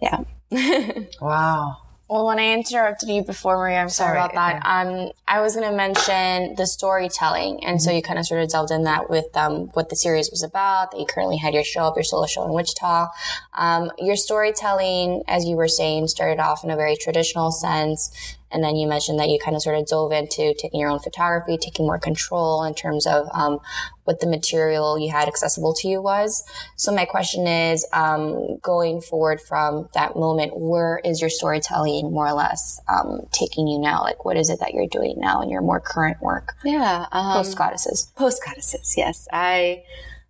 [0.00, 1.04] yeah.
[1.20, 1.78] wow.
[2.08, 4.62] Well, when I interrupted you before, Maria, I'm sorry, sorry about that.
[4.64, 7.64] Um, I was going to mention the storytelling.
[7.64, 7.84] And mm-hmm.
[7.84, 10.44] so you kind of sort of delved in that with, um, what the series was
[10.44, 13.08] about, that you currently had your show up, your solo show in Wichita.
[13.54, 18.35] Um, your storytelling, as you were saying, started off in a very traditional sense.
[18.50, 21.00] And then you mentioned that you kind of sort of dove into taking your own
[21.00, 23.58] photography, taking more control in terms of um,
[24.04, 26.44] what the material you had accessible to you was.
[26.76, 32.28] So my question is, um, going forward from that moment, where is your storytelling more
[32.28, 34.02] or less um, taking you now?
[34.02, 36.54] Like, what is it that you're doing now in your more current work?
[36.64, 38.12] Yeah, um, post goddesses.
[38.16, 39.26] Post goddesses, yes.
[39.32, 39.82] I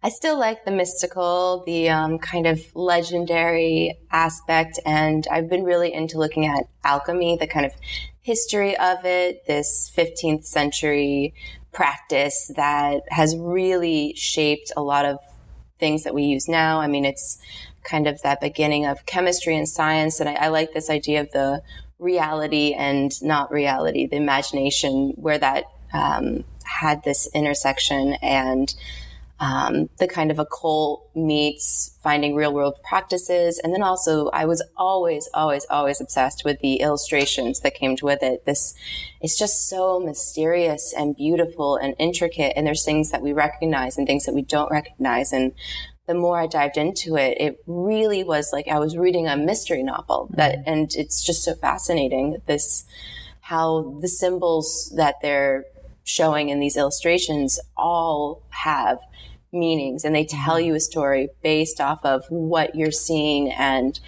[0.07, 5.93] I still like the mystical, the um, kind of legendary aspect, and I've been really
[5.93, 7.73] into looking at alchemy, the kind of
[8.23, 11.35] history of it, this 15th century
[11.73, 15.19] practice that has really shaped a lot of
[15.81, 16.79] things that we use now.
[16.79, 17.39] I mean, it's
[17.83, 21.33] kind of that beginning of chemistry and science, and I, I like this idea of
[21.33, 21.63] the
[21.99, 28.73] reality and not reality, the imagination, where that um, had this intersection and
[29.39, 33.61] um, the kind of occult meets finding real world practices.
[33.63, 38.23] And then also, I was always, always, always obsessed with the illustrations that came with
[38.23, 38.47] it.
[38.47, 38.75] This
[39.23, 42.55] is just so mysterious and beautiful and intricate.
[42.57, 45.33] And there's things that we recognize and things that we don't recognize.
[45.33, 45.53] And
[46.07, 49.83] the more I dived into it, it really was like I was reading a mystery
[49.83, 50.71] novel that, mm-hmm.
[50.71, 52.39] and it's just so fascinating.
[52.47, 52.87] This,
[53.41, 55.65] how the symbols that they're
[56.07, 58.99] showing in these illustrations all have
[59.53, 60.45] meanings and they mm-hmm.
[60.45, 63.51] tell you a story based off of what you're seeing.
[63.53, 63.99] And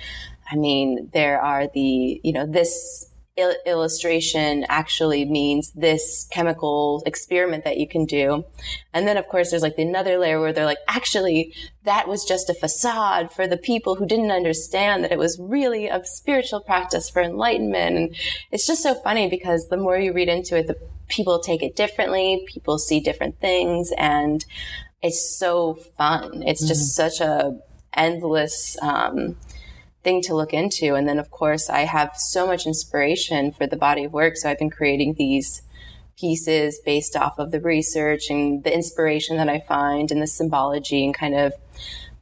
[0.51, 7.65] I mean, there are the, you know, this il- illustration actually means this chemical experiment
[7.65, 8.45] that you can do.
[8.93, 12.51] And then, of course, there's like another layer where they're like, actually, that was just
[12.51, 17.09] a facade for the people who didn't understand that it was really a spiritual practice
[17.09, 17.97] for enlightenment.
[17.97, 18.17] And
[18.51, 21.77] it's just so funny because the more you read into it, the people take it
[21.77, 22.45] differently.
[22.47, 23.93] People see different things.
[23.97, 24.45] And
[25.01, 26.43] it's so fun.
[26.43, 26.69] It's mm-hmm.
[26.69, 27.59] just such a
[27.95, 29.37] endless um,
[30.05, 30.95] thing to look into.
[30.95, 34.37] And then, of course, I have so much inspiration for the body of work.
[34.37, 35.63] So I've been creating these
[36.19, 41.05] pieces based off of the research and the inspiration that I find and the symbology
[41.05, 41.53] and kind of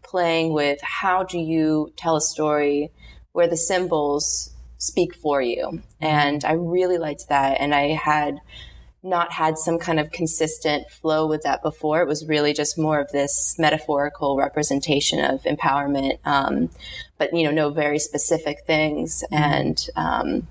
[0.03, 2.93] playing with how do you tell a story
[3.33, 5.67] where the symbols speak for you.
[5.67, 6.05] Mm-hmm.
[6.05, 7.61] And I really liked that.
[7.61, 8.39] And I had
[9.07, 12.01] not had some kind of consistent flow with that before.
[12.01, 16.71] It was really just more of this metaphorical representation of empowerment, um,
[17.17, 19.25] but you know, no very specific things.
[19.33, 19.43] Mm-hmm.
[19.43, 20.49] And um,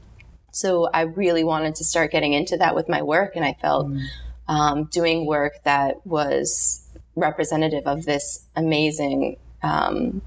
[0.51, 3.87] so I really wanted to start getting into that with my work, and I felt
[3.87, 4.51] mm-hmm.
[4.51, 6.81] um, doing work that was
[7.15, 10.21] representative of this amazing um,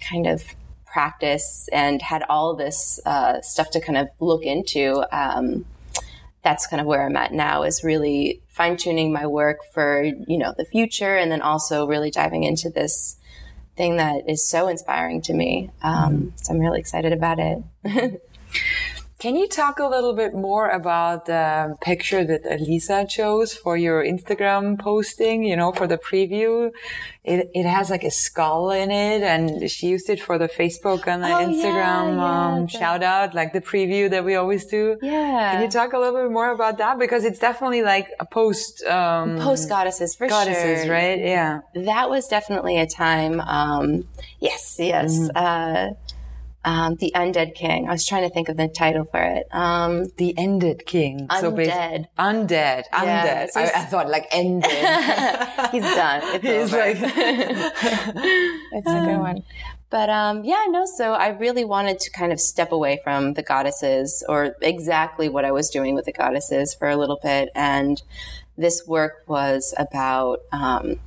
[0.00, 0.44] kind of
[0.86, 5.64] practice and had all this uh, stuff to kind of look into um,
[6.44, 10.38] that's kind of where I'm at now is really fine tuning my work for, you
[10.38, 13.16] know, the future and then also really diving into this
[13.76, 15.70] thing that is so inspiring to me.
[15.82, 16.28] Um, mm-hmm.
[16.36, 17.62] So I'm really excited about it.
[19.24, 24.04] Can you talk a little bit more about the picture that Elisa chose for your
[24.04, 26.70] Instagram posting, you know, for the preview?
[27.24, 31.06] It, it has like a skull in it and she used it for the Facebook
[31.06, 32.68] and the oh, Instagram, yeah, yeah, um, the...
[32.68, 34.98] shout out, like the preview that we always do.
[35.00, 35.52] Yeah.
[35.52, 36.98] Can you talk a little bit more about that?
[36.98, 40.92] Because it's definitely like a post, um, post goddesses for goddesses, sure.
[40.92, 41.18] right?
[41.18, 41.60] Yeah.
[41.74, 44.04] That was definitely a time, um,
[44.40, 45.34] yes, yes, mm-hmm.
[45.34, 45.94] uh,
[46.64, 47.88] um, the Undead King.
[47.88, 49.46] I was trying to think of the title for it.
[49.52, 51.28] Um, the Ended King.
[51.28, 51.40] Undead.
[51.40, 52.06] So undead.
[52.18, 52.84] Undead.
[52.92, 54.70] Yeah, so I, I, thought like ended.
[55.72, 56.22] He's done.
[56.24, 56.78] It's He's over.
[56.78, 56.96] like.
[58.72, 59.42] it's a good one.
[59.90, 60.86] But um, yeah, no.
[60.86, 65.44] So I really wanted to kind of step away from the goddesses, or exactly what
[65.44, 67.50] I was doing with the goddesses, for a little bit.
[67.54, 68.02] And
[68.56, 70.40] this work was about.
[70.50, 70.98] Um,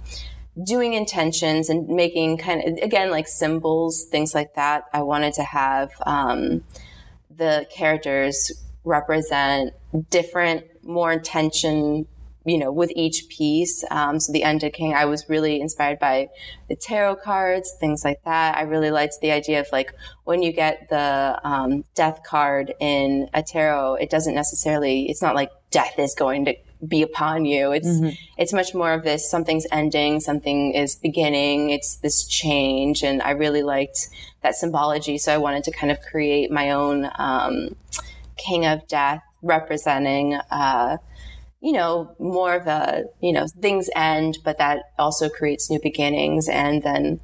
[0.63, 5.43] doing intentions and making kind of again like symbols things like that i wanted to
[5.43, 6.63] have um,
[7.29, 8.51] the characters
[8.83, 9.73] represent
[10.09, 12.07] different more intention
[12.47, 13.83] you know, with each piece.
[13.91, 16.29] Um, so the Undead King, I was really inspired by
[16.69, 18.55] the tarot cards, things like that.
[18.55, 19.93] I really liked the idea of like
[20.23, 25.35] when you get the um, death card in a tarot, it doesn't necessarily, it's not
[25.35, 27.71] like death is going to be upon you.
[27.71, 28.09] It's, mm-hmm.
[28.37, 33.03] it's much more of this, something's ending, something is beginning, it's this change.
[33.03, 34.09] And I really liked
[34.43, 35.17] that symbology.
[35.17, 37.75] So I wanted to kind of create my own, um,
[38.37, 40.97] King of Death representing, uh,
[41.59, 46.47] you know, more of a, you know, things end, but that also creates new beginnings.
[46.47, 47.19] And then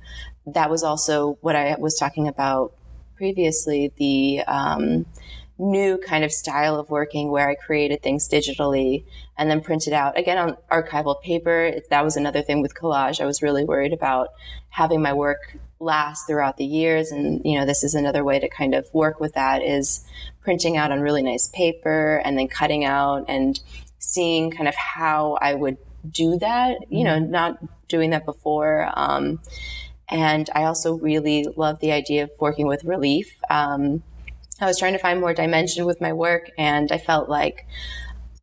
[0.48, 2.74] that was also what I was talking about
[3.16, 5.06] previously, the, um,
[5.64, 9.06] new kind of style of working where I created things digitally
[9.38, 11.74] and then printed out again on archival paper.
[11.90, 13.22] That was another thing with collage.
[13.22, 14.30] I was really worried about
[14.70, 17.12] having my work last throughout the years.
[17.12, 20.06] And, you know, this is another way to kind of work with that is
[20.42, 23.60] printing out on really nice paper and then cutting out and
[24.00, 25.78] seeing kind of how I would
[26.10, 27.32] do that, you know, mm-hmm.
[27.32, 28.90] not doing that before.
[28.94, 29.40] Um,
[30.10, 33.40] and I also really love the idea of working with relief.
[33.50, 34.04] Um,
[34.64, 37.66] I was trying to find more dimension with my work, and I felt like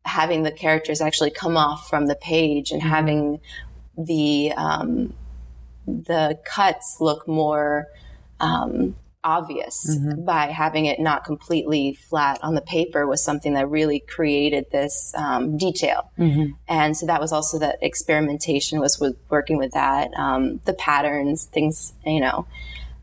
[0.05, 2.89] having the characters actually come off from the page and mm-hmm.
[2.89, 3.39] having
[3.97, 5.13] the um,
[5.85, 7.87] the cuts look more
[8.39, 10.23] um, obvious mm-hmm.
[10.23, 15.13] by having it not completely flat on the paper was something that really created this
[15.15, 16.11] um, detail.
[16.17, 16.53] Mm-hmm.
[16.67, 21.45] And so that was also that experimentation was with working with that, um, the patterns,
[21.45, 22.47] things, you know.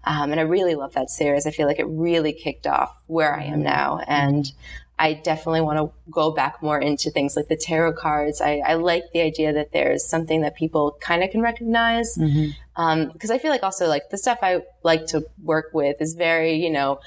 [0.08, 1.46] Um, and I really love that series.
[1.46, 4.00] I feel like it really kicked off where I am now.
[4.06, 4.50] And
[4.98, 8.40] I definitely want to go back more into things like the tarot cards.
[8.40, 12.16] I, I like the idea that there's something that people kind of can recognize.
[12.16, 12.80] Because mm-hmm.
[12.80, 16.54] um, I feel like also like the stuff I like to work with is very,
[16.54, 17.00] you know,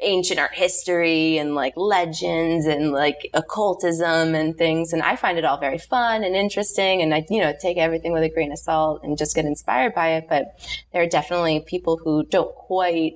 [0.00, 4.92] ancient art history and like legends and like occultism and things.
[4.92, 7.02] And I find it all very fun and interesting.
[7.02, 9.94] And I, you know, take everything with a grain of salt and just get inspired
[9.94, 10.26] by it.
[10.28, 10.58] But
[10.92, 13.14] there are definitely people who don't quite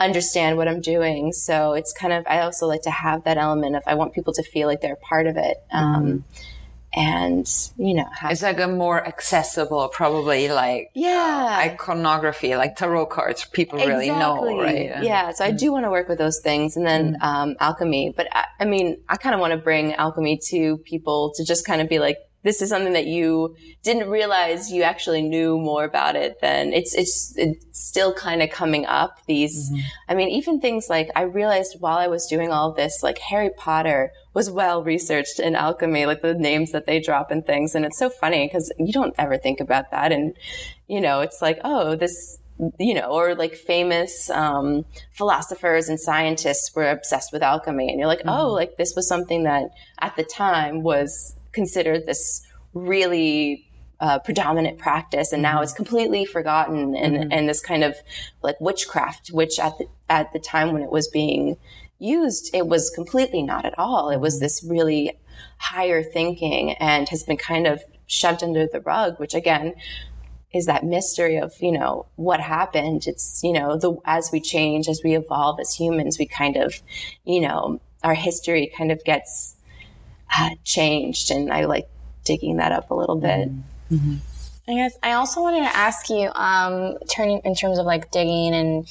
[0.00, 1.32] understand what I'm doing.
[1.32, 4.32] So it's kind of, I also like to have that element of, I want people
[4.34, 5.58] to feel like they're part of it.
[5.72, 6.53] Um, mm-hmm.
[6.96, 12.76] And, you know, have, it's like a more accessible, probably like yeah, uh, iconography, like
[12.76, 13.44] tarot cards.
[13.46, 14.10] People exactly.
[14.10, 15.02] really know, right?
[15.02, 15.32] Yeah.
[15.32, 17.24] So I do want to work with those things and then, mm-hmm.
[17.24, 18.14] um, alchemy.
[18.16, 21.66] But I, I mean, I kind of want to bring alchemy to people to just
[21.66, 25.82] kind of be like, this is something that you didn't realize you actually knew more
[25.82, 29.80] about it than it's it's it's still kind of coming up these mm-hmm.
[30.08, 33.50] i mean even things like i realized while i was doing all this like harry
[33.56, 37.84] potter was well researched in alchemy like the names that they drop and things and
[37.84, 40.36] it's so funny because you don't ever think about that and
[40.88, 42.38] you know it's like oh this
[42.78, 48.08] you know, or like famous um, philosophers and scientists were obsessed with alchemy, and you're
[48.08, 48.40] like, oh, mm-hmm.
[48.46, 49.70] oh, like this was something that
[50.00, 53.66] at the time was considered this really
[53.98, 55.64] uh, predominant practice, and now mm-hmm.
[55.64, 56.94] it's completely forgotten.
[56.94, 57.32] And mm-hmm.
[57.32, 57.96] and this kind of
[58.42, 61.56] like witchcraft, which at the at the time when it was being
[62.04, 64.10] used, it was completely not at all.
[64.10, 64.44] It was mm-hmm.
[64.44, 65.18] this really
[65.58, 69.18] higher thinking, and has been kind of shoved under the rug.
[69.18, 69.74] Which again
[70.52, 74.88] is that mystery of you know what happened it's you know the as we change
[74.88, 76.80] as we evolve as humans we kind of
[77.24, 79.56] you know our history kind of gets
[80.38, 81.30] uh, changed.
[81.30, 81.88] And I like
[82.24, 83.50] digging that up a little bit.
[83.90, 84.16] Mm-hmm.
[84.66, 88.54] I guess I also wanted to ask you, um, turning in terms of like digging
[88.54, 88.88] and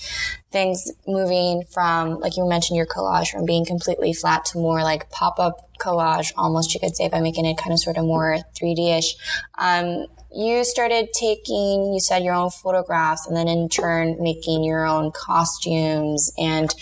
[0.51, 5.09] things moving from, like you mentioned, your collage from being completely flat to more like
[5.09, 8.37] pop up collage, almost you could say, by making it kind of sort of more
[8.55, 9.15] 3D ish.
[9.57, 10.05] Um,
[10.35, 15.11] you started taking, you said your own photographs and then in turn making your own
[15.11, 16.73] costumes and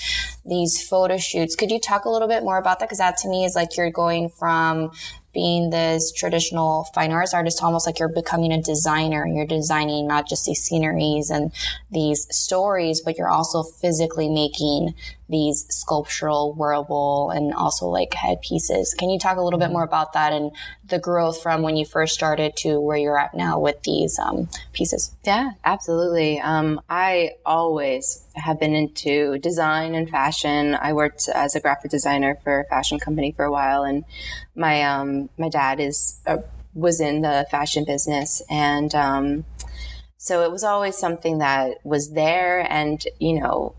[0.45, 1.55] these photo shoots.
[1.55, 2.89] Could you talk a little bit more about that?
[2.89, 4.91] Cause that to me is like you're going from
[5.33, 9.25] being this traditional fine arts artist, almost like you're becoming a designer.
[9.25, 11.51] You're designing not just these sceneries and
[11.89, 14.93] these stories, but you're also physically making
[15.31, 18.93] these sculptural, wearable, and also like headpieces.
[18.93, 20.51] Can you talk a little bit more about that and
[20.85, 24.49] the growth from when you first started to where you're at now with these um,
[24.73, 25.15] pieces?
[25.23, 26.39] Yeah, absolutely.
[26.41, 30.75] Um, I always have been into design and fashion.
[30.75, 34.03] I worked as a graphic designer for a fashion company for a while, and
[34.53, 36.37] my um, my dad is uh,
[36.73, 39.45] was in the fashion business, and um,
[40.17, 43.75] so it was always something that was there, and you know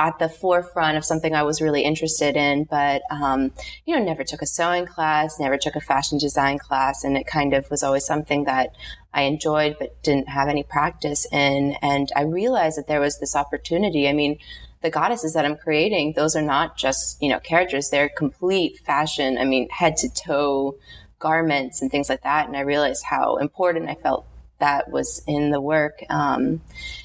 [0.00, 3.52] at the forefront of something I was really interested in, but, um,
[3.84, 7.04] you know, never took a sewing class, never took a fashion design class.
[7.04, 8.74] And it kind of was always something that
[9.12, 11.76] I enjoyed, but didn't have any practice in.
[11.82, 14.08] And I realized that there was this opportunity.
[14.08, 14.38] I mean,
[14.80, 17.90] the goddesses that I'm creating, those are not just, you know, characters.
[17.90, 19.36] They're complete fashion.
[19.36, 20.78] I mean, head to toe
[21.18, 22.46] garments and things like that.
[22.46, 24.24] And I realized how important I felt
[24.60, 26.02] that was in the work.
[26.08, 26.62] Um,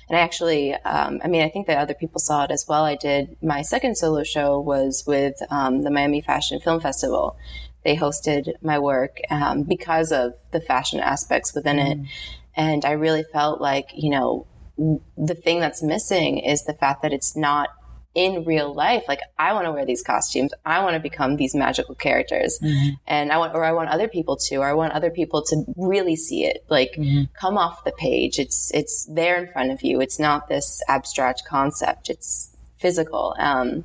[0.07, 2.83] and I actually, um, I mean, I think that other people saw it as well.
[2.83, 7.37] I did my second solo show was with um, the Miami Fashion Film Festival.
[7.83, 11.97] They hosted my work um, because of the fashion aspects within it.
[11.99, 12.07] Mm.
[12.55, 14.47] And I really felt like, you know,
[14.77, 17.69] the thing that's missing is the fact that it's not
[18.15, 20.51] in real life like i want to wear these costumes.
[20.65, 22.57] I want to become these magical characters.
[22.63, 22.95] Mm-hmm.
[23.05, 25.63] and i want or i want other people to or i want other people to
[25.75, 26.65] really see it.
[26.69, 27.23] Like mm-hmm.
[27.39, 28.39] come off the page.
[28.39, 30.01] It's it's there in front of you.
[30.01, 32.09] It's not this abstract concept.
[32.09, 33.35] It's physical.
[33.37, 33.83] Um,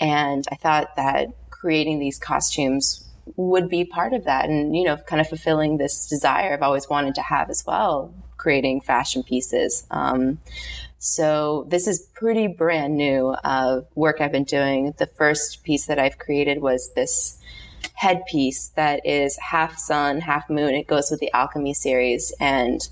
[0.00, 4.96] and i thought that creating these costumes would be part of that and you know
[4.96, 8.12] kind of fulfilling this desire i've always wanted to have as well
[8.44, 9.86] creating fashion pieces.
[9.90, 10.38] Um,
[11.06, 14.94] so this is pretty brand new uh, work I've been doing.
[14.96, 17.38] The first piece that I've created was this
[17.92, 20.74] headpiece that is half sun, half moon.
[20.74, 22.32] It goes with the Alchemy series.
[22.40, 22.88] And,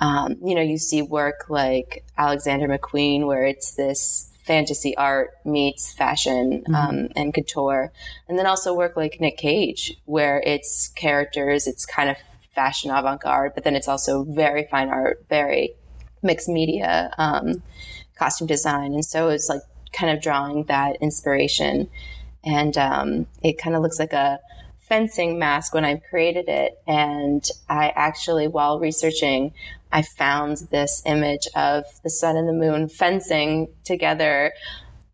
[0.00, 5.92] um, you know, you see work like Alexander McQueen, where it's this fantasy art meets
[5.92, 6.74] fashion mm-hmm.
[6.74, 7.92] um, and couture.
[8.28, 12.16] And then also work like Nick Cave, where it's characters, it's kind of
[12.56, 15.76] fashion avant garde, but then it's also very fine art, very
[16.26, 17.62] mixed media um,
[18.16, 18.92] costume design.
[18.92, 19.62] And so it's like
[19.92, 21.88] kind of drawing that inspiration.
[22.44, 24.40] And um, it kind of looks like a
[24.80, 26.78] fencing mask when I created it.
[26.86, 29.52] And I actually, while researching,
[29.92, 34.52] I found this image of the sun and the moon fencing together.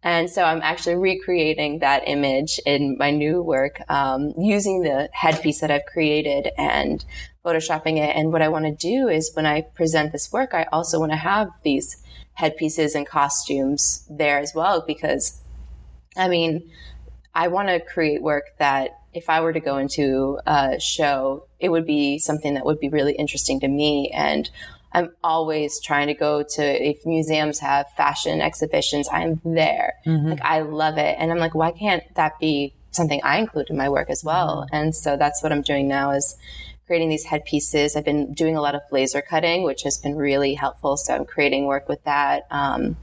[0.03, 5.61] And so I'm actually recreating that image in my new work, um, using the headpiece
[5.61, 7.05] that I've created and
[7.45, 8.17] photoshopping it.
[8.17, 11.13] And what I want to do is when I present this work, I also want
[11.13, 12.03] to have these
[12.35, 15.41] headpieces and costumes there as well, because
[16.17, 16.71] I mean,
[17.35, 21.69] I want to create work that if I were to go into a show, it
[21.69, 24.11] would be something that would be really interesting to me.
[24.13, 24.51] And
[24.95, 29.95] I'm always trying to go to if museums have fashion exhibitions, I'm there.
[30.07, 30.31] Mm-hmm.
[30.31, 31.17] Like I love it.
[31.19, 34.67] And I'm like, why can't that be something I include in my work as well?
[34.67, 34.77] Mm-hmm.
[34.77, 36.37] And so that's what I'm doing now is
[36.87, 37.97] creating these headpieces.
[37.97, 40.97] I've been doing a lot of laser cutting, which has been really helpful.
[40.97, 42.47] So I'm creating work with that.
[42.51, 42.97] Um,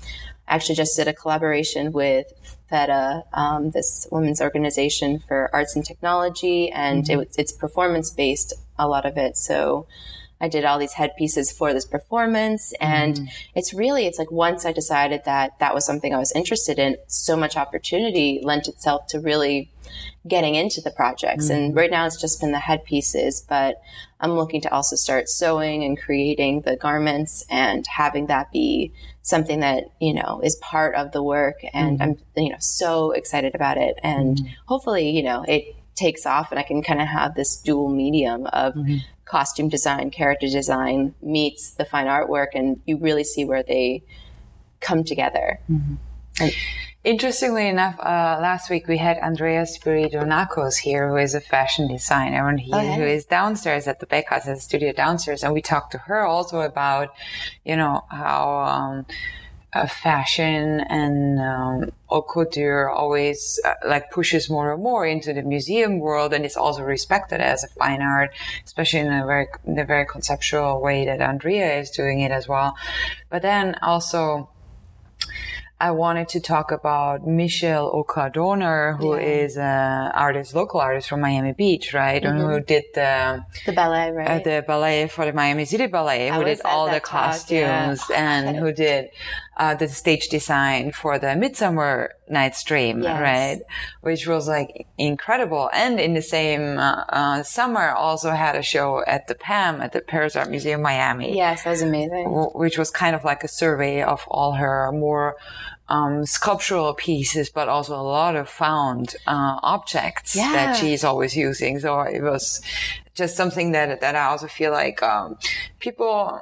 [0.47, 2.27] I actually just did a collaboration with
[2.71, 7.21] FETA, um, this women's organization for arts and technology, and mm-hmm.
[7.21, 9.37] it, it's performance based, a lot of it.
[9.37, 9.87] So
[10.41, 12.73] I did all these headpieces for this performance.
[12.79, 13.27] And mm.
[13.55, 16.97] it's really, it's like once I decided that that was something I was interested in,
[17.07, 19.71] so much opportunity lent itself to really
[20.27, 21.49] getting into the projects.
[21.49, 21.55] Mm.
[21.55, 23.81] And right now it's just been the headpieces, but
[24.21, 29.59] I'm looking to also start sewing and creating the garments and having that be something
[29.59, 31.61] that, you know, is part of the work.
[31.73, 32.01] And mm.
[32.01, 33.99] I'm, you know, so excited about it.
[34.03, 37.89] And hopefully, you know, it takes off and I can kind of have this dual
[37.89, 43.45] medium of mm-hmm costume design, character design meets the fine artwork, and you really see
[43.45, 44.03] where they
[44.81, 45.59] come together.
[45.69, 45.95] Mm-hmm.
[46.41, 46.51] And,
[47.05, 52.49] Interestingly enough, uh, last week we had Andrea Spiridonakos here, who is a fashion designer,
[52.49, 55.61] and he, oh, who is downstairs at the Bakehouse, at the studio downstairs, and we
[55.61, 57.15] talked to her also about,
[57.63, 59.05] you know, how um,
[59.73, 65.43] uh, fashion and um, haute couture always uh, like pushes more and more into the
[65.43, 68.31] museum world, and it's also respected as a fine art,
[68.65, 72.47] especially in a very in a very conceptual way that Andrea is doing it as
[72.47, 72.75] well.
[73.29, 74.49] But then also
[75.81, 79.21] I wanted to talk about Michele Oka Doner, who yeah.
[79.21, 82.21] is an artist, local artist from Miami Beach, right?
[82.21, 82.37] Mm-hmm.
[82.37, 84.29] And who did the the ballet, right?
[84.29, 88.09] Uh, the ballet for the Miami City Ballet, I who did all the costumes talk,
[88.09, 88.47] yeah.
[88.47, 89.09] and who did
[89.59, 93.21] uh, the stage design for the Midsummer Night's Dream, yes.
[93.21, 93.59] right?
[94.01, 95.69] Which was like incredible.
[95.73, 99.91] And in the same uh, uh, summer, also had a show at the PAM at
[99.91, 101.35] the Pérez Art Museum Miami.
[101.35, 102.23] Yes, that was amazing.
[102.23, 105.35] W- which was kind of like a survey of all her more
[105.89, 110.53] um, sculptural pieces, but also a lot of found uh, objects yeah.
[110.53, 111.79] that she's always using.
[111.79, 112.61] So it was
[113.13, 115.37] just something that that I also feel like um,
[115.79, 116.41] people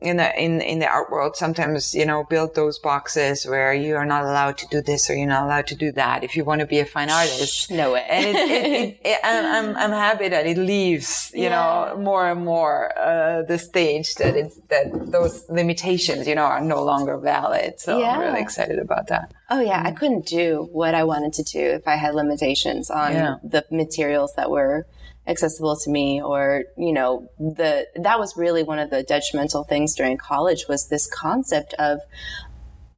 [0.00, 3.96] in the in in the art world sometimes you know build those boxes where you
[3.96, 6.44] are not allowed to do this or you're not allowed to do that if you
[6.44, 10.28] want to be a fine artist no way and it, it, it, I'm, I'm happy
[10.28, 11.48] that it leaves you yeah.
[11.50, 16.60] know more and more uh, the stage that it's that those limitations you know are
[16.60, 18.10] no longer valid so yeah.
[18.10, 19.86] I'm really excited about that oh yeah mm-hmm.
[19.86, 23.36] I couldn't do what I wanted to do if I had limitations on yeah.
[23.42, 24.86] the materials that were
[25.26, 29.94] accessible to me or you know the that was really one of the detrimental things
[29.94, 32.00] during college was this concept of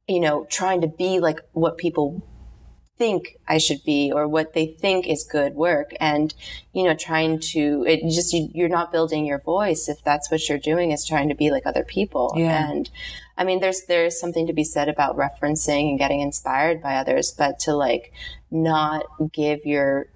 [0.09, 2.25] you know, trying to be like what people
[2.97, 5.91] think I should be or what they think is good work.
[5.99, 6.33] And,
[6.73, 10.49] you know, trying to, it just, you, are not building your voice if that's what
[10.49, 12.33] you're doing is trying to be like other people.
[12.35, 12.69] Yeah.
[12.69, 12.89] And
[13.37, 17.31] I mean, there's, there's something to be said about referencing and getting inspired by others,
[17.31, 18.11] but to like
[18.49, 20.07] not give your,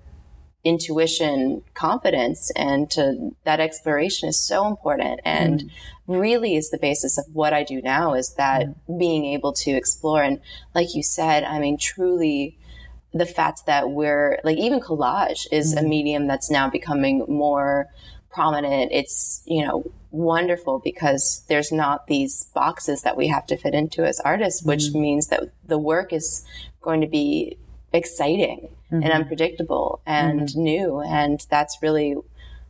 [0.64, 5.70] intuition confidence and to that exploration is so important and mm.
[6.08, 9.00] really is the basis of what I do now is that mm.
[9.00, 10.40] being able to explore and
[10.74, 12.58] like you said I mean truly
[13.14, 15.80] the fact that we're like even collage is mm.
[15.80, 17.90] a medium that's now becoming more
[18.32, 23.74] prominent it's you know wonderful because there's not these boxes that we have to fit
[23.74, 25.02] into as artists which mm.
[25.02, 26.46] means that the work is
[26.82, 27.58] going to be
[27.92, 29.04] exciting mm-hmm.
[29.04, 30.64] and unpredictable and mm-hmm.
[30.64, 31.02] new.
[31.02, 32.16] And that's really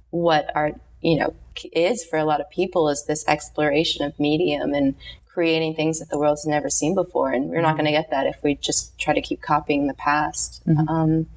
[0.09, 1.35] what art, you know,
[1.73, 4.95] is for a lot of people is this exploration of medium and
[5.27, 7.31] creating things that the world's never seen before.
[7.31, 7.77] And we're not mm-hmm.
[7.77, 10.65] going to get that if we just try to keep copying the past.
[10.67, 10.87] Mm-hmm.
[10.87, 11.27] Um,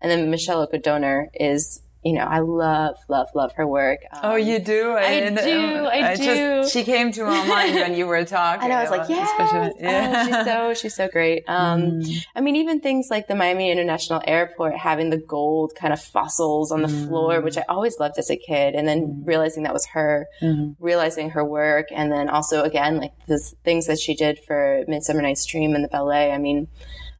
[0.00, 4.00] and then Michele Oka Doner is you know, I love, love, love her work.
[4.12, 4.90] Um, oh, you do?
[4.90, 5.60] I, I do.
[5.84, 6.24] I, I, do.
[6.24, 8.64] Just, she came to my mind when you were talking.
[8.64, 9.30] And I was like, yes.
[9.38, 10.12] Oh, yeah.
[10.14, 11.44] Oh, she's so, she's so great.
[11.52, 12.26] Um, mm.
[12.34, 16.72] I mean, even things like the Miami International Airport having the gold kind of fossils
[16.72, 17.06] on the mm.
[17.06, 18.74] floor, which I always loved as a kid.
[18.74, 19.26] And then mm.
[19.26, 20.82] realizing that was her, mm-hmm.
[20.82, 21.88] realizing her work.
[21.92, 25.84] And then also, again, like the things that she did for Midsummer Night's Dream and
[25.84, 26.32] the ballet.
[26.32, 26.68] I mean,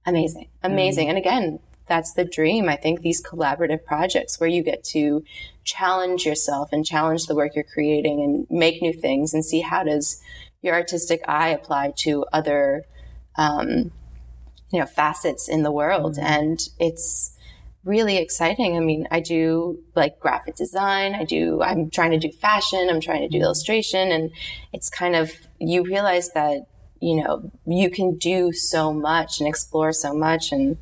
[0.07, 1.07] amazing, amazing.
[1.07, 1.11] Mm.
[1.11, 1.59] And again,
[1.93, 2.71] that's the dream.
[2.71, 5.23] I think these collaborative projects where you get to
[5.63, 9.83] challenge yourself and challenge the work you're creating and make new things and see how
[9.85, 10.19] does
[10.63, 12.87] your artistic eye apply to other,
[13.37, 13.93] um,
[14.73, 16.15] you know, facets in the world.
[16.15, 16.25] Mm-hmm.
[16.25, 17.37] And it's
[17.85, 18.75] really exciting.
[18.75, 21.15] I mean, I do like graphic design.
[21.15, 22.89] I do, I'm trying to do fashion.
[22.89, 23.45] I'm trying to do mm-hmm.
[23.45, 24.11] illustration.
[24.13, 24.31] And
[24.73, 26.69] it's kind of, you realize that,
[27.01, 30.79] you know, you can do so much and explore so much and,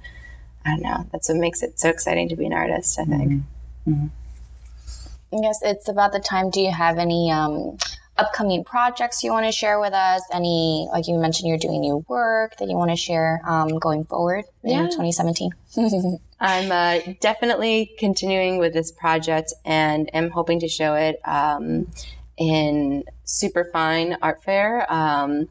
[0.64, 1.06] I don't know.
[1.12, 3.32] That's what makes it so exciting to be an artist, I think.
[3.32, 3.92] Mm-hmm.
[3.92, 5.42] Mm-hmm.
[5.42, 6.50] Yes, it's about the time.
[6.50, 7.78] Do you have any um,
[8.16, 10.22] upcoming projects you want to share with us?
[10.32, 14.04] Any, like you mentioned, you're doing new work that you want to share um, going
[14.04, 14.88] forward in yeah.
[14.88, 15.50] 2017?
[16.40, 21.88] I'm uh, definitely continuing with this project and am hoping to show it um,
[22.36, 24.90] in Superfine Art Fair.
[24.92, 25.48] Um,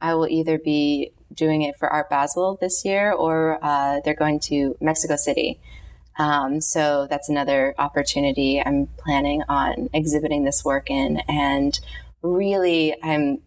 [0.00, 4.40] I will either be doing it for Art Basel this year, or uh, they're going
[4.40, 5.60] to Mexico City.
[6.18, 11.20] Um, so that's another opportunity I'm planning on exhibiting this work in.
[11.28, 11.78] And
[12.22, 13.38] really, I'm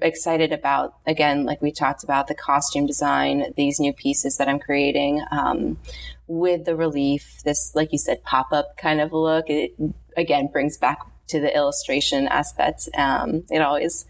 [0.00, 4.58] excited about, again, like we talked about, the costume design, these new pieces that I'm
[4.58, 5.78] creating um,
[6.26, 9.48] with the relief, this, like you said, pop up kind of look.
[9.48, 9.74] It,
[10.16, 10.98] again, brings back
[11.28, 12.88] to the illustration aspect.
[12.96, 14.06] Um, it always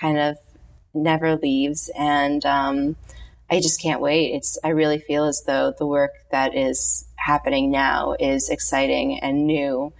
[0.00, 0.36] kind of
[0.94, 1.90] never leaves.
[1.98, 2.96] And um,
[3.50, 4.34] I just can't wait.
[4.34, 9.46] It's I really feel as though the work that is happening now is exciting and
[9.46, 9.92] new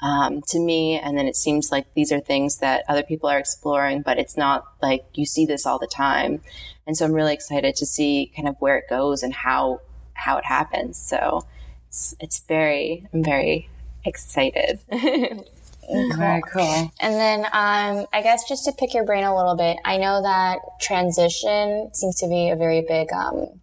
[0.00, 0.98] um, to me.
[0.98, 4.36] And then it seems like these are things that other people are exploring, but it's
[4.36, 6.42] not like you see this all the time.
[6.86, 9.80] And so I'm really excited to see kind of where it goes and how
[10.12, 10.98] how it happens.
[10.98, 11.46] So
[11.88, 13.70] it's it's very I'm very
[14.04, 14.80] excited.
[15.86, 16.16] Cool.
[16.16, 16.92] Very cool.
[17.00, 20.22] And then, um, I guess just to pick your brain a little bit, I know
[20.22, 23.60] that transition seems to be a very big, um,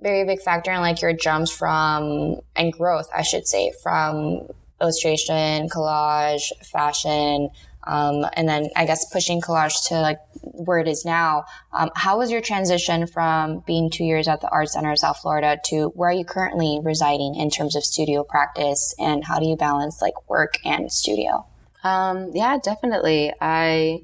[0.00, 4.48] very big factor in like your jumps from and growth, I should say, from
[4.80, 7.50] illustration, collage, fashion,
[7.84, 11.44] um, and then I guess pushing collage to like where it is now.
[11.72, 15.18] Um, how was your transition from being two years at the Art Center of South
[15.18, 19.46] Florida to where are you currently residing in terms of studio practice, and how do
[19.46, 21.46] you balance like work and studio?
[21.84, 23.32] Um, yeah, definitely.
[23.40, 24.02] I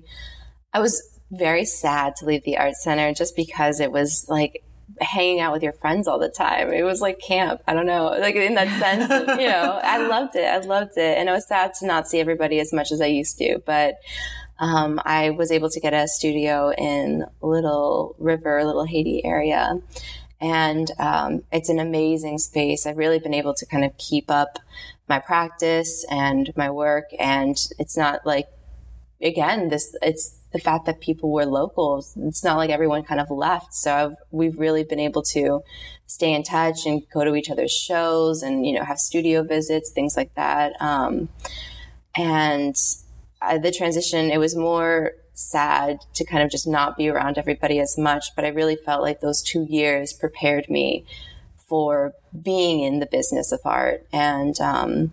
[0.72, 4.62] I was very sad to leave the Art Center just because it was like
[5.01, 6.72] hanging out with your friends all the time.
[6.72, 7.62] It was like camp.
[7.66, 10.44] I don't know, like in that sense, you know, I loved it.
[10.44, 11.18] I loved it.
[11.18, 13.96] And it was sad to not see everybody as much as I used to, but,
[14.59, 19.80] um, I was able to get a studio in Little River, Little Haiti area.
[20.40, 22.86] And, um, it's an amazing space.
[22.86, 24.59] I've really been able to kind of keep up
[25.09, 27.07] my practice and my work.
[27.18, 28.49] And it's not like,
[29.20, 33.30] again, this, it's, the fact that people were local, it's not like everyone kind of
[33.30, 33.74] left.
[33.74, 35.62] So I've, we've really been able to
[36.07, 39.90] stay in touch and go to each other's shows and, you know, have studio visits,
[39.90, 40.72] things like that.
[40.80, 41.28] Um,
[42.16, 42.74] and
[43.42, 47.78] uh, the transition, it was more sad to kind of just not be around everybody
[47.78, 48.34] as much.
[48.34, 51.05] But I really felt like those two years prepared me
[51.68, 54.07] for being in the business of art.
[54.12, 55.12] And, um,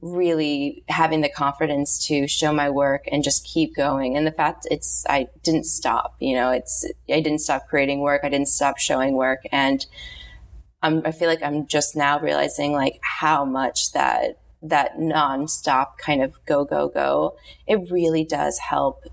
[0.00, 4.16] really having the confidence to show my work and just keep going.
[4.16, 8.22] And the fact it's, I didn't stop, you know, it's, I didn't stop creating work.
[8.22, 9.40] I didn't stop showing work.
[9.50, 9.84] And
[10.82, 16.22] I'm, I feel like I'm just now realizing like how much that, that nonstop kind
[16.22, 17.36] of go, go, go,
[17.66, 19.04] it really does help,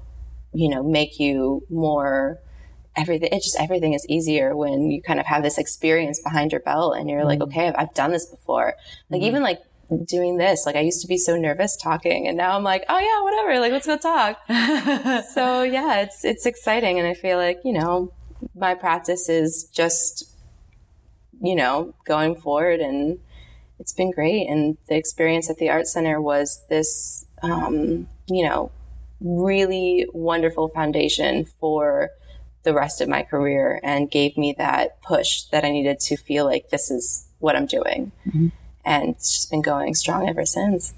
[0.54, 2.40] you know, make you more,
[2.96, 6.62] everything it just everything is easier when you kind of have this experience behind your
[6.62, 7.28] belt and you're mm-hmm.
[7.28, 8.76] like okay I've, I've, done this before
[9.10, 9.28] like mm-hmm.
[9.30, 9.62] even like
[10.04, 10.66] doing this.
[10.66, 13.60] Like I used to be so nervous talking and now I'm like, oh yeah, whatever.
[13.60, 14.40] Like let's go talk.
[15.34, 17.00] so yeah, it's, it's exciting.
[17.00, 18.14] And I feel like, you know,
[18.56, 20.36] my practice is just,
[21.42, 23.20] you know, going forward and
[23.80, 24.48] it's been great.
[24.48, 28.72] And the experience at the art center was this, um, you know,
[29.20, 32.10] really wonderful foundation for
[32.64, 36.46] the rest of my career and gave me that push that I needed to feel
[36.46, 38.12] like this is what I'm doing.
[38.26, 38.48] Mm-hmm
[38.86, 40.94] and it's just been going strong ever since.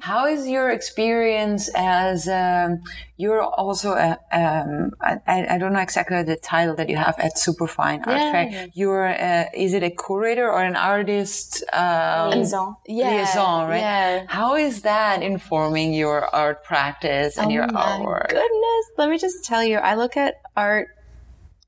[0.00, 2.82] How is your experience as um,
[3.16, 7.38] you're also a, um, I, I, don't know exactly the title that you have at
[7.38, 8.48] Superfine Art yeah, Fair.
[8.50, 8.66] Yeah.
[8.74, 12.76] You're a, is it a curator or an artist um, liaison?
[12.86, 13.78] Yeah, liaison, right?
[13.78, 14.24] Yeah.
[14.28, 18.28] How is that informing your art practice and oh your artwork?
[18.28, 20.88] Goodness, let me just tell you, I look at art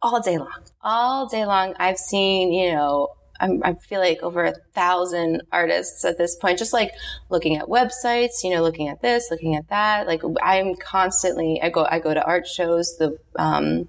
[0.02, 0.64] all day long.
[0.82, 3.08] All day long, I've seen you know
[3.44, 6.92] I'm, I feel like over a thousand artists at this point, just like
[7.28, 10.06] looking at websites, you know, looking at this, looking at that.
[10.06, 12.96] Like I'm constantly, I go, I go to art shows.
[12.96, 13.86] The, um,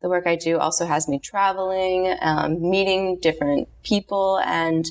[0.00, 4.86] the work I do also has me traveling, um, meeting different people and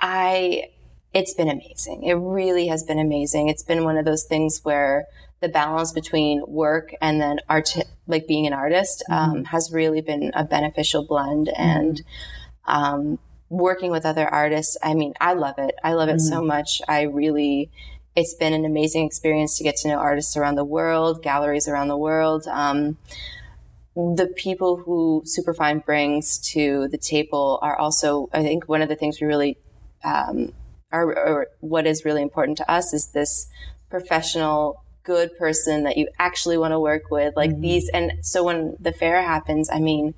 [0.00, 0.70] I,
[1.14, 2.02] it's been amazing.
[2.02, 3.48] It really has been amazing.
[3.48, 5.04] It's been one of those things where
[5.40, 7.76] the balance between work and then art,
[8.08, 9.44] like being an artist, um, mm-hmm.
[9.44, 11.50] has really been a beneficial blend.
[11.56, 14.76] And, mm-hmm um, working with other artists.
[14.82, 15.74] I mean, I love it.
[15.84, 16.34] I love it mm-hmm.
[16.34, 16.80] so much.
[16.88, 17.70] I really,
[18.16, 21.88] it's been an amazing experience to get to know artists around the world, galleries around
[21.88, 22.46] the world.
[22.46, 22.96] Um,
[23.94, 28.96] the people who Superfine brings to the table are also, I think, one of the
[28.96, 29.58] things we really,
[30.02, 30.52] um,
[30.90, 33.48] are, or what is really important to us is this
[33.90, 37.36] professional, good person that you actually want to work with.
[37.36, 37.60] Like mm-hmm.
[37.60, 40.14] these, and so when the fair happens, I mean,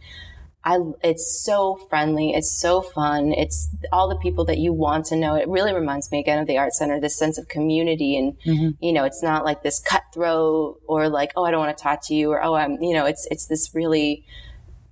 [0.65, 2.33] I, it's so friendly.
[2.33, 3.33] It's so fun.
[3.33, 5.35] It's all the people that you want to know.
[5.35, 8.17] It really reminds me again of the art center, this sense of community.
[8.17, 8.71] And, mm-hmm.
[8.81, 12.01] you know, it's not like this cutthroat or like, oh, I don't want to talk
[12.07, 14.25] to you or, oh, I'm, you know, it's, it's this really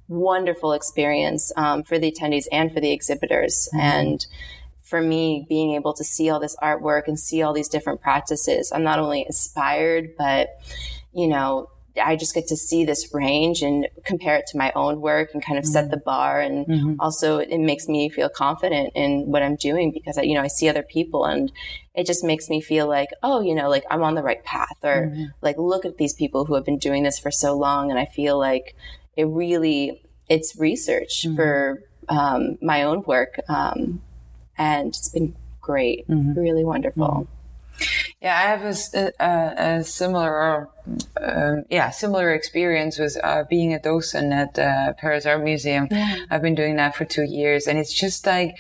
[0.09, 3.69] wonderful experience, um, for the attendees and for the exhibitors.
[3.73, 3.81] Mm-hmm.
[3.81, 4.27] And,
[4.83, 8.71] for me, being able to see all this artwork and see all these different practices,
[8.75, 10.51] I'm not only inspired, but,
[11.15, 11.71] you know,
[12.01, 15.45] I just get to see this range and compare it to my own work and
[15.45, 15.73] kind of mm-hmm.
[15.73, 16.41] set the bar.
[16.41, 16.95] And mm-hmm.
[17.01, 20.47] also it makes me feel confident in what I'm doing because I, you know, I
[20.47, 21.53] see other people and
[21.95, 24.79] it just makes me feel like, oh, you know, like I'm on the right path
[24.83, 25.25] or mm-hmm.
[25.43, 27.91] like, look at these people who have been doing this for so long.
[27.91, 28.75] And I feel like
[29.17, 31.37] it really, it's research mm-hmm.
[31.37, 33.39] for, um, my own work.
[33.49, 34.03] Um,
[34.57, 36.39] and it's been great, mm-hmm.
[36.39, 37.29] really wonderful.
[38.23, 40.69] Yeah, I have a, a, a similar,
[41.21, 45.89] uh, yeah, similar experience with uh, being a docent at the Pérez Art Museum.
[45.91, 46.19] Yeah.
[46.31, 48.57] I've been doing that for two years, and it's just like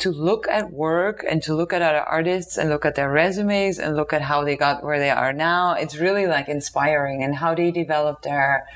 [0.00, 3.78] to look at work and to look at other artists and look at their resumes
[3.78, 5.72] and look at how they got where they are now.
[5.72, 8.66] It's really like inspiring and how they developed their,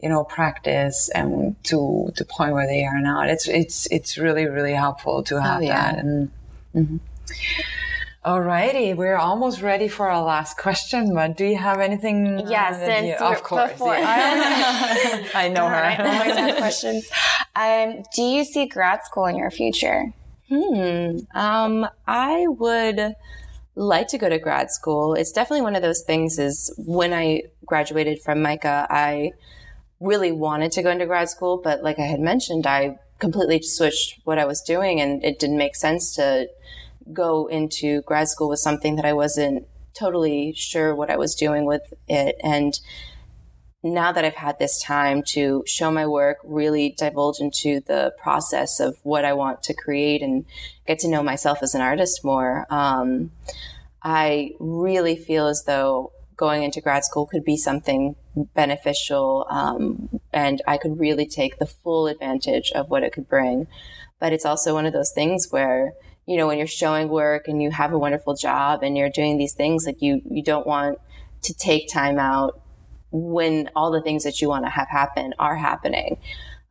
[0.00, 3.22] you know, practice and to the point where they are now.
[3.22, 5.92] It's it's it's really really helpful to have oh, yeah.
[5.92, 6.30] that and.
[6.72, 6.96] Mm-hmm.
[8.24, 12.46] Alrighty, we're almost ready for our last question, but do you have anything?
[12.48, 13.72] Yes, uh, you, of course.
[13.72, 15.74] Before, I, I know her.
[15.74, 17.10] I always have questions.
[17.56, 20.12] Um, do you see grad school in your future?
[20.48, 21.18] Hmm.
[21.34, 23.16] Um, I would
[23.74, 25.14] like to go to grad school.
[25.14, 26.38] It's definitely one of those things.
[26.38, 29.32] Is when I graduated from MICA, I
[29.98, 34.20] really wanted to go into grad school, but like I had mentioned, I completely switched
[34.22, 36.46] what I was doing, and it didn't make sense to
[37.12, 41.64] go into grad school with something that I wasn't totally sure what I was doing
[41.64, 42.36] with it.
[42.42, 42.78] And
[43.82, 48.78] now that I've had this time to show my work, really divulge into the process
[48.78, 50.44] of what I want to create and
[50.86, 53.32] get to know myself as an artist more, um,
[54.02, 58.16] I really feel as though going into grad school could be something
[58.54, 63.66] beneficial um, and I could really take the full advantage of what it could bring.
[64.18, 65.94] But it's also one of those things where
[66.26, 69.38] you know, when you're showing work and you have a wonderful job and you're doing
[69.38, 70.98] these things, like you, you don't want
[71.42, 72.60] to take time out
[73.10, 76.18] when all the things that you want to have happen are happening.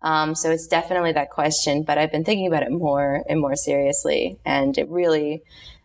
[0.02, 3.56] Um, so it's definitely that question, but I've been thinking about it more and more
[3.56, 4.40] seriously.
[4.46, 5.44] And it really,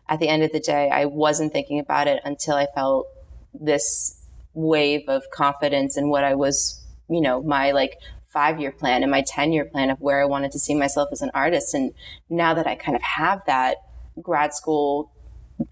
[0.09, 3.09] at the end of the day, I wasn't thinking about it until I felt
[3.53, 4.23] this
[4.55, 7.99] wave of confidence in what I was, you know, my like
[8.37, 11.09] five year plan and my 10 year plan of where I wanted to see myself
[11.11, 11.73] as an artist.
[11.73, 11.95] And
[12.29, 13.79] now that I kind of have that,
[14.21, 15.11] grad school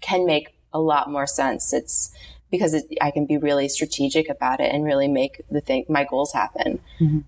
[0.01, 1.73] can make a lot more sense.
[1.73, 2.11] It's
[2.49, 6.05] because it, I can be really strategic about it and really make the thing, my
[6.05, 6.79] goals happen.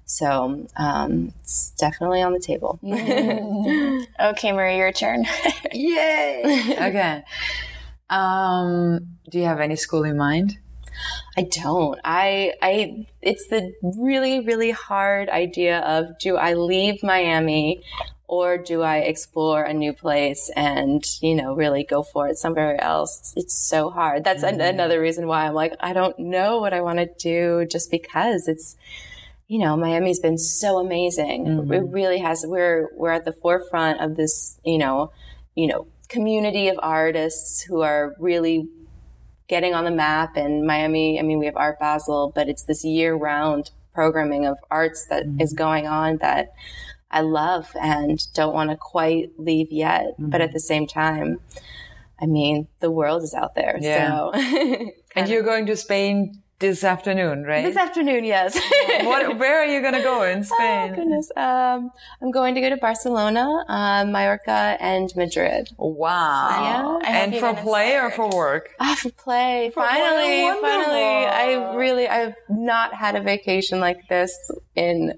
[0.06, 2.80] So um, it's definitely on the table.
[4.20, 5.26] Okay, Marie, your turn.
[5.72, 6.76] Yay!
[6.82, 7.24] okay.
[8.10, 10.58] Um, do you have any school in mind?
[11.38, 12.00] I don't.
[12.04, 17.84] I I it's the really really hard idea of do I leave Miami
[18.28, 22.82] or do I explore a new place and, you know, really go for it somewhere
[22.84, 23.34] else?
[23.38, 24.26] It's so hard.
[24.26, 24.62] That's an- mm-hmm.
[24.62, 28.48] another reason why I'm like I don't know what I want to do just because
[28.48, 28.76] it's
[29.48, 31.48] you know, Miami's been so amazing.
[31.48, 31.92] It mm-hmm.
[31.92, 35.12] really has we're we're at the forefront of this, you know,
[35.56, 38.68] you know, community of artists who are really
[39.48, 41.20] getting on the map in Miami.
[41.20, 45.26] I mean, we have Art Basel, but it's this year round programming of arts that
[45.26, 45.42] mm-hmm.
[45.42, 46.54] is going on that
[47.10, 50.16] I love and don't want to quite leave yet.
[50.20, 50.54] But at mm-hmm.
[50.54, 51.40] the same time,
[52.22, 53.78] I mean, the world is out there.
[53.80, 54.32] Yeah.
[54.34, 57.64] So And you're going to Spain this afternoon, right?
[57.64, 58.56] this afternoon, yes.
[59.04, 60.58] what, where are you going to go in Spain?
[60.60, 60.96] Oh Spain?
[60.96, 61.32] goodness.
[61.36, 61.92] Um,
[62.22, 65.70] I'm going to go to Barcelona, uh, Mallorca, and Madrid.
[65.78, 67.00] wow.
[67.00, 68.70] Hope And for play or for work?
[68.80, 69.72] Ah, for play.
[69.74, 71.26] finally, play, finally.
[71.26, 74.36] I really, I've not had a vacation like this
[74.76, 75.14] in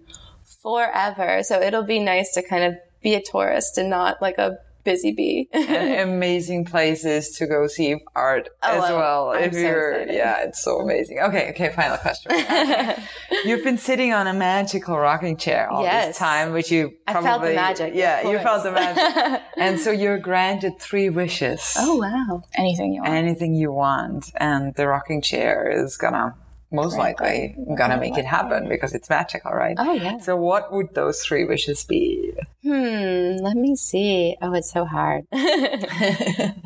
[0.62, 1.42] forever.
[1.44, 4.58] So it'll be nice to kind of be a tourist and not like a
[4.90, 5.48] busy bee.
[5.54, 9.30] and amazing places to go see art oh, as well.
[9.32, 10.16] I'm if so you're, excited.
[10.16, 11.20] yeah, it's so amazing.
[11.20, 12.32] Okay, okay, final question.
[13.46, 16.08] You've been sitting on a magical rocking chair all Yes.
[16.08, 19.42] this time, which you I probably, felt the magic, Yeah, you felt the magic.
[19.58, 21.76] and so you're granted three wishes.
[21.78, 22.44] oh, wow.
[22.56, 23.14] Anything you want.
[23.14, 26.36] Anything you want, and the rocking chair is gonna
[26.72, 29.76] most likely gonna make it happen because it's magical, right?
[29.78, 30.18] Oh, yeah.
[30.20, 32.34] So what would those three wishes be?
[32.64, 34.38] Hmm, let me see.
[34.42, 35.26] Oh, it's so hard.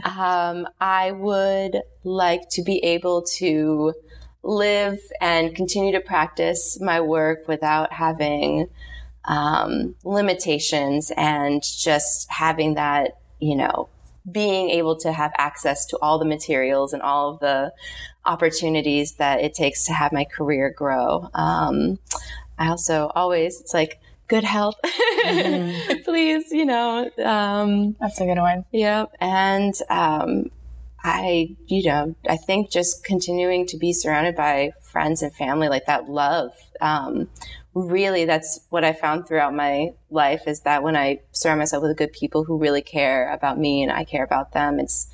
[0.04, 3.94] um, I would like to be able to
[4.44, 8.68] live and continue to practice my work without having
[9.26, 13.88] um, limitations and just having that, you know,
[14.30, 17.74] being able to have access to all the materials and all of the
[18.26, 21.30] opportunities that it takes to have my career grow.
[21.34, 22.00] Um,
[22.58, 24.76] I also always, it's like, good health.
[26.06, 28.66] Please, you know, um, That's a good one.
[28.72, 29.06] yeah.
[29.20, 30.50] And, um,
[31.04, 35.86] I, you know, I think just continuing to be surrounded by friends and family, like
[35.86, 37.28] that love, um,
[37.76, 41.98] really that's what I found throughout my life is that when I surround myself with
[41.98, 45.10] good people who really care about me and I care about them, it's,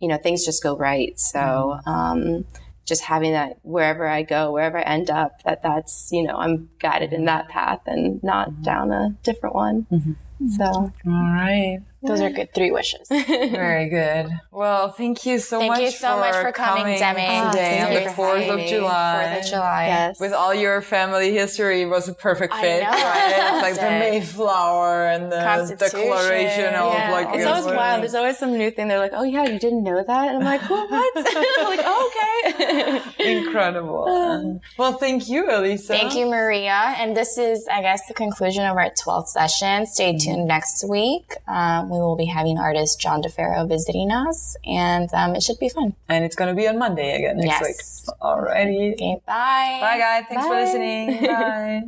[0.00, 1.18] you know, things just go right.
[1.18, 1.88] So, mm-hmm.
[1.88, 2.44] um,
[2.86, 6.70] just having that wherever I go, wherever I end up, that that's, you know, I'm
[6.80, 8.62] guided in that path and not mm-hmm.
[8.62, 9.86] down a different one.
[9.92, 10.12] Mm-hmm.
[10.48, 11.80] So, All right.
[12.02, 13.06] Those are good three wishes.
[13.10, 14.30] Very good.
[14.50, 17.20] Well, thank you so Thank much you so much for coming, Demi.
[17.20, 18.68] today Oh, on thank the you for 4th of.
[18.70, 19.28] July.
[19.34, 19.86] Fourth of July.
[19.86, 20.18] yes.
[20.18, 22.88] With all your family history, it was a perfect I fit, know.
[22.88, 23.36] right?
[23.52, 26.00] It's like the Mayflower and the Constitution.
[26.00, 27.10] Declaration of Yeah.
[27.12, 27.28] like.
[27.36, 28.00] It's always wild.
[28.00, 28.88] There's always some new thing.
[28.88, 32.10] They're like, "Oh yeah, you didn't know that," and I'm like, "Well, what?" Like, oh,
[32.10, 33.02] "Okay."
[33.36, 34.60] incredible.
[34.78, 35.88] well, thank you, Elisa.
[35.92, 36.94] Thank you, Maria.
[36.98, 39.84] And this is, I guess, the conclusion of our 12th session.
[39.84, 41.32] Stay tuned next week.
[41.48, 45.68] Um, we will be having artist John DeFaro visiting us, and um, it should be
[45.68, 45.94] fun.
[46.08, 48.06] And it's going to be on Monday again next Yes.
[48.08, 48.16] week.
[48.20, 48.92] Alrighty.
[48.94, 49.78] Okay, bye.
[49.80, 50.24] Bye, guys.
[50.28, 51.20] Thanks for listening.
[51.26, 51.82] Bye.